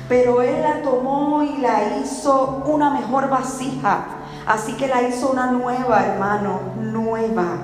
pero 0.08 0.42
él 0.42 0.62
la 0.62 0.82
tomó 0.82 1.44
y 1.44 1.58
la 1.58 1.96
hizo 1.98 2.64
una 2.66 2.90
mejor 2.90 3.30
vasija. 3.30 4.04
Así 4.48 4.72
que 4.72 4.88
la 4.88 5.02
hizo 5.02 5.30
una 5.30 5.52
nueva, 5.52 6.06
hermano, 6.06 6.58
nueva. 6.80 7.58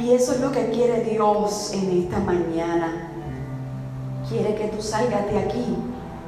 Y 0.00 0.12
eso 0.12 0.32
es 0.32 0.40
lo 0.40 0.52
que 0.52 0.70
quiere 0.70 1.02
Dios 1.02 1.72
en 1.74 2.02
esta 2.02 2.18
mañana. 2.20 3.10
Quiere 4.26 4.54
que 4.54 4.68
tú 4.68 4.80
salgas 4.80 5.30
de 5.30 5.38
aquí 5.38 5.76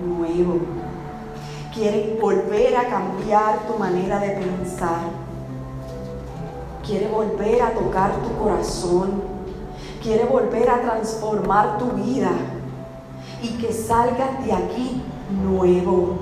nuevo 0.04 0.87
quieren 1.78 2.18
volver 2.20 2.76
a 2.76 2.88
cambiar 2.88 3.68
tu 3.68 3.78
manera 3.78 4.18
de 4.18 4.30
pensar. 4.30 5.28
quiere 6.84 7.06
volver 7.06 7.60
a 7.60 7.74
tocar 7.74 8.10
tu 8.22 8.42
corazón, 8.42 9.22
quiere 10.02 10.24
volver 10.24 10.70
a 10.70 10.80
transformar 10.80 11.78
tu 11.78 11.90
vida 11.90 12.30
y 13.42 13.48
que 13.58 13.72
salgas 13.72 14.44
de 14.44 14.52
aquí 14.54 15.02
nuevo. 15.44 16.16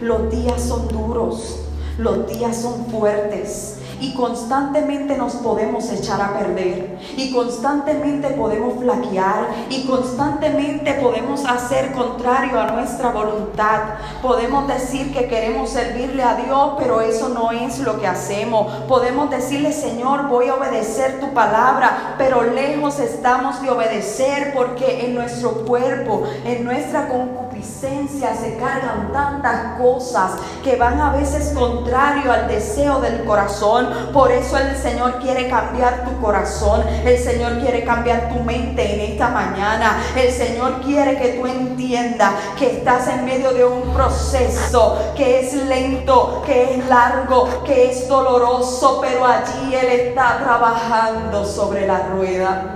Los 0.00 0.30
días 0.30 0.62
son 0.62 0.88
duros, 0.88 1.60
los 1.98 2.26
días 2.26 2.56
son 2.56 2.86
fuertes, 2.86 3.75
y 4.00 4.14
constantemente 4.14 5.16
nos 5.16 5.34
podemos 5.36 5.90
echar 5.90 6.20
a 6.20 6.38
perder 6.38 6.98
y 7.16 7.32
constantemente 7.32 8.28
podemos 8.30 8.78
flaquear 8.78 9.48
y 9.70 9.86
constantemente 9.86 10.94
podemos 10.94 11.44
hacer 11.44 11.92
contrario 11.92 12.60
a 12.60 12.72
nuestra 12.72 13.10
voluntad. 13.10 13.80
Podemos 14.22 14.68
decir 14.68 15.12
que 15.12 15.28
queremos 15.28 15.70
servirle 15.70 16.22
a 16.22 16.34
Dios, 16.34 16.72
pero 16.78 17.00
eso 17.00 17.28
no 17.28 17.52
es 17.52 17.78
lo 17.80 17.98
que 18.00 18.06
hacemos. 18.06 18.72
Podemos 18.88 19.30
decirle, 19.30 19.72
Señor, 19.72 20.28
voy 20.28 20.48
a 20.48 20.54
obedecer 20.54 21.20
tu 21.20 21.32
palabra, 21.32 22.14
pero 22.18 22.42
lejos 22.42 22.98
estamos 22.98 23.62
de 23.62 23.70
obedecer 23.70 24.52
porque 24.54 25.06
en 25.06 25.14
nuestro 25.14 25.64
cuerpo, 25.64 26.24
en 26.44 26.64
nuestra 26.64 27.08
concupiscencia 27.08 27.45
se 27.62 28.56
cargan 28.56 29.12
tantas 29.12 29.78
cosas 29.78 30.32
que 30.62 30.76
van 30.76 31.00
a 31.00 31.10
veces 31.10 31.52
contrario 31.54 32.32
al 32.32 32.48
deseo 32.48 33.00
del 33.00 33.24
corazón 33.24 33.88
por 34.12 34.30
eso 34.30 34.56
el 34.58 34.76
Señor 34.76 35.18
quiere 35.20 35.48
cambiar 35.48 36.04
tu 36.04 36.20
corazón. 36.20 36.82
El 37.04 37.18
Señor 37.18 37.58
quiere 37.58 37.84
cambiar 37.84 38.28
tu 38.32 38.42
mente 38.42 38.94
en 38.94 39.12
esta 39.12 39.28
mañana. 39.28 40.02
El 40.16 40.32
Señor 40.32 40.80
quiere 40.82 41.16
que 41.18 41.28
tú 41.38 41.46
entiendas 41.46 42.32
que 42.58 42.78
estás 42.78 43.08
en 43.08 43.24
medio 43.24 43.52
de 43.52 43.64
un 43.64 43.92
proceso 43.92 45.12
que 45.16 45.40
es 45.40 45.54
lento, 45.54 46.42
que 46.44 46.74
es 46.74 46.86
largo, 46.88 47.62
que 47.64 47.90
es 47.90 48.08
doloroso, 48.08 49.00
pero 49.00 49.24
allí 49.24 49.74
Él 49.74 49.86
está 49.86 50.38
trabajando 50.38 51.44
sobre 51.44 51.86
la 51.86 52.08
rueda 52.08 52.75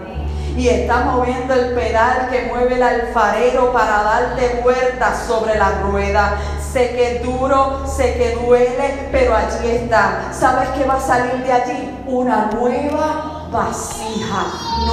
y 0.60 0.68
está 0.68 1.04
moviendo 1.04 1.54
el 1.54 1.72
pedal 1.72 2.28
que 2.30 2.42
mueve 2.52 2.74
el 2.74 2.82
alfarero 2.82 3.72
para 3.72 4.02
darte 4.02 4.60
vueltas 4.62 5.24
sobre 5.26 5.56
la 5.56 5.80
rueda. 5.80 6.36
Sé 6.60 6.90
que 6.90 7.16
es 7.16 7.22
duro, 7.22 7.86
sé 7.86 8.14
que 8.18 8.36
duele, 8.44 9.08
pero 9.10 9.34
allí 9.34 9.70
está. 9.70 10.28
¿Sabes 10.30 10.68
qué 10.76 10.84
va 10.84 10.96
a 10.96 11.00
salir 11.00 11.42
de 11.42 11.50
allí? 11.50 12.02
Una 12.06 12.50
nueva 12.52 13.48
vasija, 13.50 14.44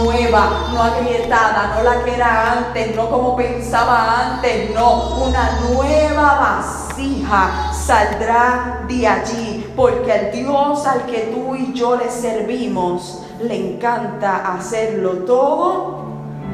nueva, 0.02 0.70
no 0.74 0.82
agrietada, 0.82 1.76
no 1.76 1.84
la 1.84 2.04
que 2.04 2.16
era 2.16 2.54
antes, 2.54 2.96
no 2.96 3.10
como 3.10 3.36
pensaba 3.36 4.36
antes, 4.36 4.74
no, 4.74 5.18
una 5.18 5.60
nueva 5.70 6.40
vasija 6.40 7.74
saldrá 7.74 8.84
de 8.88 9.06
allí, 9.06 9.67
porque 9.78 10.12
el 10.12 10.32
Dios 10.32 10.88
al 10.88 11.06
que 11.06 11.32
tú 11.36 11.56
y 11.56 11.72
yo 11.72 11.96
le 11.96 12.10
servimos 12.10 13.24
le 13.40 13.76
encanta 13.76 14.56
hacerlo 14.56 15.20
todo 15.20 16.00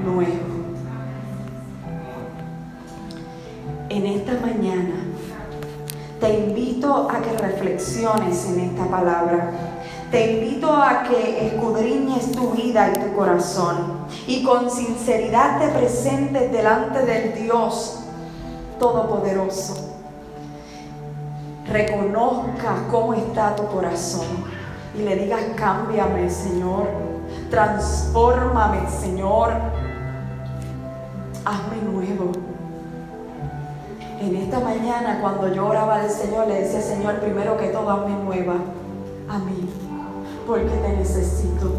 nuevo. 0.04 0.54
En 3.88 4.06
esta 4.06 4.34
mañana 4.34 5.06
te 6.20 6.38
invito 6.38 7.08
a 7.10 7.22
que 7.22 7.38
reflexiones 7.38 8.46
en 8.50 8.60
esta 8.60 8.86
palabra. 8.88 9.52
Te 10.12 10.34
invito 10.34 10.70
a 10.70 11.04
que 11.04 11.48
escudriñes 11.48 12.34
tu 12.34 12.52
vida 12.52 12.92
y 12.94 13.00
tu 13.00 13.16
corazón 13.16 14.06
y 14.28 14.44
con 14.44 14.70
sinceridad 14.70 15.60
te 15.60 15.70
presentes 15.70 16.52
delante 16.52 17.06
del 17.06 17.34
Dios 17.42 18.00
Todopoderoso. 18.80 19.93
Reconozca 21.74 22.84
cómo 22.92 23.16
está 23.16 23.56
tu 23.56 23.66
corazón 23.66 24.28
y 24.96 25.02
le 25.02 25.16
digas, 25.16 25.42
cámbiame, 25.56 26.30
Señor. 26.30 26.86
Transfórmame, 27.50 28.88
Señor. 28.92 29.54
Hazme 31.44 31.78
nuevo. 31.92 32.32
En 34.20 34.36
esta 34.36 34.60
mañana 34.60 35.18
cuando 35.20 35.52
yo 35.52 35.66
oraba 35.66 36.02
al 36.02 36.12
Señor, 36.12 36.48
le 36.48 36.62
decía, 36.62 36.80
Señor, 36.80 37.16
primero 37.16 37.58
que 37.58 37.70
todo, 37.70 37.90
hazme 37.90 38.24
nueva 38.24 38.54
a 39.28 39.40
mí, 39.40 39.68
porque 40.46 40.70
te 40.70 40.90
necesito, 40.90 41.72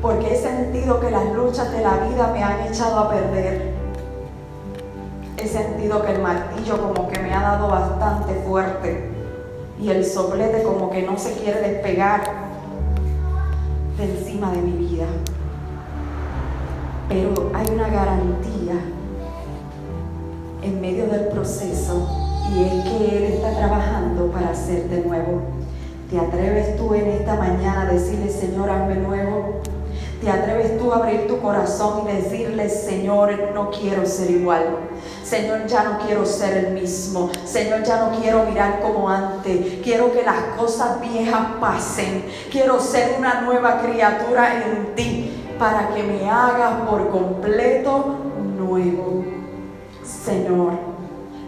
porque 0.00 0.32
he 0.32 0.38
sentido 0.38 0.98
que 0.98 1.10
las 1.10 1.30
luchas 1.34 1.70
de 1.72 1.82
la 1.82 1.98
vida 1.98 2.30
me 2.32 2.42
han 2.42 2.62
echado 2.62 3.00
a 3.00 3.10
perder. 3.10 3.74
He 5.36 5.46
sentido 5.46 6.02
que 6.02 6.12
el 6.12 6.22
martillo 6.22 6.80
como 6.80 7.10
que 7.10 7.18
me 7.20 7.34
ha 7.34 7.42
dado 7.42 7.68
bastante 7.68 8.32
fuerte 8.46 9.15
y 9.80 9.90
el 9.90 10.04
soplete 10.04 10.62
como 10.62 10.90
que 10.90 11.02
no 11.02 11.18
se 11.18 11.32
quiere 11.32 11.60
despegar 11.60 12.22
de 13.98 14.04
encima 14.04 14.52
de 14.52 14.62
mi 14.62 14.72
vida. 14.72 15.06
Pero 17.08 17.50
hay 17.54 17.66
una 17.74 17.88
garantía 17.88 18.74
en 20.62 20.80
medio 20.80 21.06
del 21.06 21.28
proceso 21.28 22.08
y 22.52 22.62
es 22.62 22.84
que 22.84 23.16
Él 23.16 23.24
está 23.34 23.52
trabajando 23.56 24.30
para 24.30 24.50
hacerte 24.50 25.04
nuevo. 25.06 25.42
¿Te 26.10 26.18
atreves 26.18 26.76
tú 26.76 26.94
en 26.94 27.08
esta 27.08 27.34
mañana 27.36 27.82
a 27.82 27.92
decirle, 27.92 28.30
Señor, 28.30 28.70
hazme 28.70 28.96
nuevo? 28.96 29.60
¿Te 30.20 30.30
atreves 30.30 30.78
tú 30.78 30.92
a 30.92 30.96
abrir 30.96 31.26
tu 31.26 31.40
corazón 31.40 32.08
y 32.08 32.12
decirle, 32.12 32.70
Señor, 32.70 33.50
no 33.54 33.70
quiero 33.70 34.06
ser 34.06 34.30
igual? 34.30 34.64
Señor, 35.22 35.66
ya 35.66 35.82
no 35.84 35.98
quiero 35.98 36.24
ser 36.24 36.56
el 36.56 36.72
mismo. 36.72 37.30
Señor, 37.44 37.82
ya 37.82 38.06
no 38.06 38.18
quiero 38.18 38.44
mirar 38.44 38.80
como 38.80 39.08
antes. 39.10 39.80
Quiero 39.82 40.12
que 40.12 40.22
las 40.22 40.56
cosas 40.56 41.00
viejas 41.00 41.48
pasen. 41.60 42.24
Quiero 42.50 42.80
ser 42.80 43.16
una 43.18 43.42
nueva 43.42 43.82
criatura 43.82 44.62
en 44.64 44.94
ti 44.94 45.32
para 45.58 45.90
que 45.94 46.02
me 46.02 46.30
hagas 46.30 46.88
por 46.88 47.10
completo 47.10 48.16
nuevo. 48.56 49.24
Señor, 50.02 50.72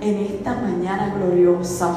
en 0.00 0.18
esta 0.18 0.54
mañana 0.54 1.14
gloriosa, 1.16 1.94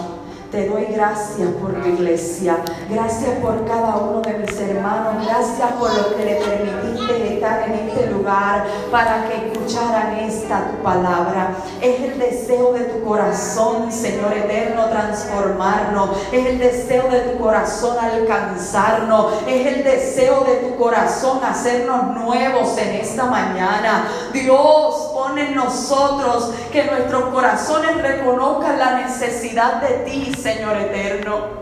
te 0.51 0.67
doy 0.67 0.85
gracias 0.91 1.47
por 1.61 1.73
tu 1.81 1.87
iglesia. 1.87 2.57
Gracias 2.89 3.31
por 3.41 3.65
cada 3.65 3.95
uno 3.95 4.21
de 4.21 4.33
mis 4.33 4.59
hermanos. 4.59 5.25
Gracias 5.25 5.71
por 5.79 5.93
lo 5.95 6.15
que 6.15 6.25
le 6.25 6.35
permitiste 6.35 7.35
estar 7.35 7.69
en 7.69 7.87
este 7.87 8.07
lugar 8.07 8.65
para 8.91 9.27
que 9.27 9.47
escucharan 9.47 10.17
esta 10.19 10.71
tu 10.71 10.83
palabra. 10.83 11.55
Es 11.81 12.01
el 12.01 12.19
deseo 12.19 12.73
de 12.73 12.81
tu 12.81 13.01
corazón, 13.05 13.91
Señor 13.91 14.33
eterno, 14.33 14.89
transformarnos. 14.89 16.09
Es 16.33 16.45
el 16.45 16.59
deseo 16.59 17.09
de 17.09 17.19
tu 17.21 17.39
corazón 17.41 17.97
alcanzarnos. 17.97 19.33
Es 19.47 19.65
el 19.65 19.83
deseo 19.85 20.43
de 20.43 20.55
tu 20.55 20.75
corazón 20.75 21.39
hacernos 21.45 22.07
nuevos 22.17 22.77
en 22.77 22.89
esta 22.95 23.23
mañana. 23.23 24.09
Dios, 24.33 25.10
en 25.37 25.55
nosotros 25.55 26.53
que 26.71 26.85
nuestros 26.85 27.25
corazones 27.25 28.01
reconozcan 28.01 28.77
la 28.79 29.01
necesidad 29.01 29.81
de 29.81 30.05
ti, 30.05 30.33
Señor 30.33 30.77
eterno. 30.77 31.61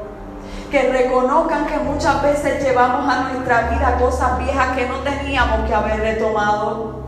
Que 0.72 0.91
reconozcan 0.91 1.65
que 1.65 1.78
muchas 1.78 2.22
veces 2.22 2.63
llevamos 2.63 3.12
a 3.12 3.30
nuestra 3.30 3.69
vida 3.69 3.98
cosas 4.00 4.38
viejas 4.39 4.78
que 4.78 4.88
no 4.88 5.00
teníamos 5.00 5.67
que 5.67 5.74
haber 5.74 6.00
retomado. 6.00 7.00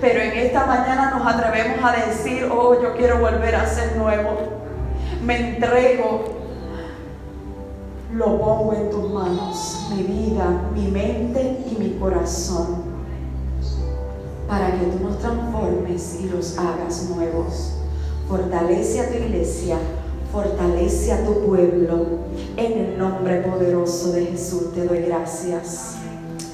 Pero 0.00 0.20
en 0.20 0.32
esta 0.32 0.66
mañana 0.66 1.12
nos 1.16 1.26
atrevemos 1.26 1.78
a 1.82 1.92
decir, 1.92 2.48
oh, 2.52 2.80
yo 2.80 2.94
quiero 2.96 3.18
volver 3.18 3.56
a 3.56 3.66
ser 3.66 3.96
nuevo. 3.96 4.38
Me 5.22 5.54
entrego. 5.54 6.24
Lo 8.12 8.38
pongo 8.38 8.74
en 8.74 8.90
tus 8.90 9.10
manos, 9.10 9.88
mi 9.90 10.02
vida, 10.04 10.44
mi 10.72 10.86
mente 10.86 11.64
y 11.68 11.76
mi 11.76 11.98
corazón, 11.98 12.93
para 14.46 14.78
que 14.78 14.86
tú 14.86 15.04
nos 15.04 15.18
transformes 15.18 16.18
y 16.22 16.28
los 16.28 16.58
hagas 16.58 17.08
nuevos. 17.10 17.72
Fortalece 18.28 19.00
a 19.00 19.08
tu 19.08 19.14
iglesia 19.14 19.78
Fortalece 20.34 21.12
a 21.12 21.24
tu 21.24 21.46
pueblo. 21.46 22.06
En 22.56 22.72
el 22.72 22.98
nombre 22.98 23.36
poderoso 23.42 24.10
de 24.10 24.26
Jesús 24.26 24.74
te 24.74 24.84
doy 24.84 25.02
gracias. 25.02 25.94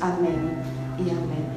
Amén 0.03 0.61
y 0.99 1.09
amén. 1.09 1.50